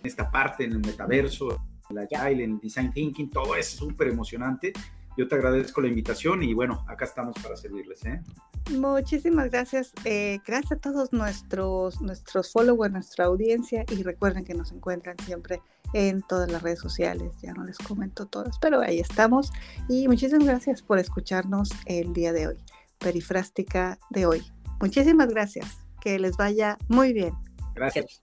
esta 0.02 0.30
parte, 0.30 0.64
en 0.64 0.72
el 0.72 0.78
metaverso, 0.78 1.60
en 1.88 1.96
la 1.96 2.02
Agile, 2.02 2.44
en 2.44 2.52
el 2.52 2.60
Design 2.60 2.92
Thinking, 2.92 3.30
todo 3.30 3.56
es 3.56 3.66
súper 3.66 4.08
emocionante. 4.08 4.72
Yo 5.16 5.28
te 5.28 5.34
agradezco 5.34 5.80
la 5.80 5.88
invitación 5.88 6.42
y 6.42 6.54
bueno, 6.54 6.84
acá 6.88 7.04
estamos 7.04 7.34
para 7.42 7.56
servirles. 7.56 8.04
¿eh? 8.06 8.22
Muchísimas 8.70 9.50
gracias. 9.50 9.92
gracias 10.04 10.72
a 10.72 10.76
todos 10.76 11.12
nuestros, 11.12 12.00
nuestros 12.00 12.52
followers, 12.52 12.92
nuestra 12.92 13.26
audiencia 13.26 13.84
y 13.90 14.02
recuerden 14.02 14.44
que 14.44 14.54
nos 14.54 14.72
encuentran 14.72 15.16
siempre 15.26 15.60
en 15.92 16.22
todas 16.22 16.50
las 16.50 16.62
redes 16.62 16.78
sociales. 16.78 17.32
Ya 17.42 17.52
no 17.52 17.64
les 17.64 17.76
comento 17.78 18.26
todas, 18.26 18.58
pero 18.60 18.80
ahí 18.80 19.00
estamos. 19.00 19.52
Y 19.88 20.06
muchísimas 20.06 20.46
gracias 20.46 20.80
por 20.80 20.98
escucharnos 20.98 21.70
el 21.86 22.12
día 22.12 22.32
de 22.32 22.46
hoy 22.46 22.56
perifrástica 23.00 23.98
de 24.10 24.26
hoy. 24.26 24.42
Muchísimas 24.80 25.28
gracias. 25.28 25.66
Que 26.00 26.18
les 26.18 26.36
vaya 26.36 26.78
muy 26.88 27.12
bien. 27.12 27.34
Gracias. 27.74 28.20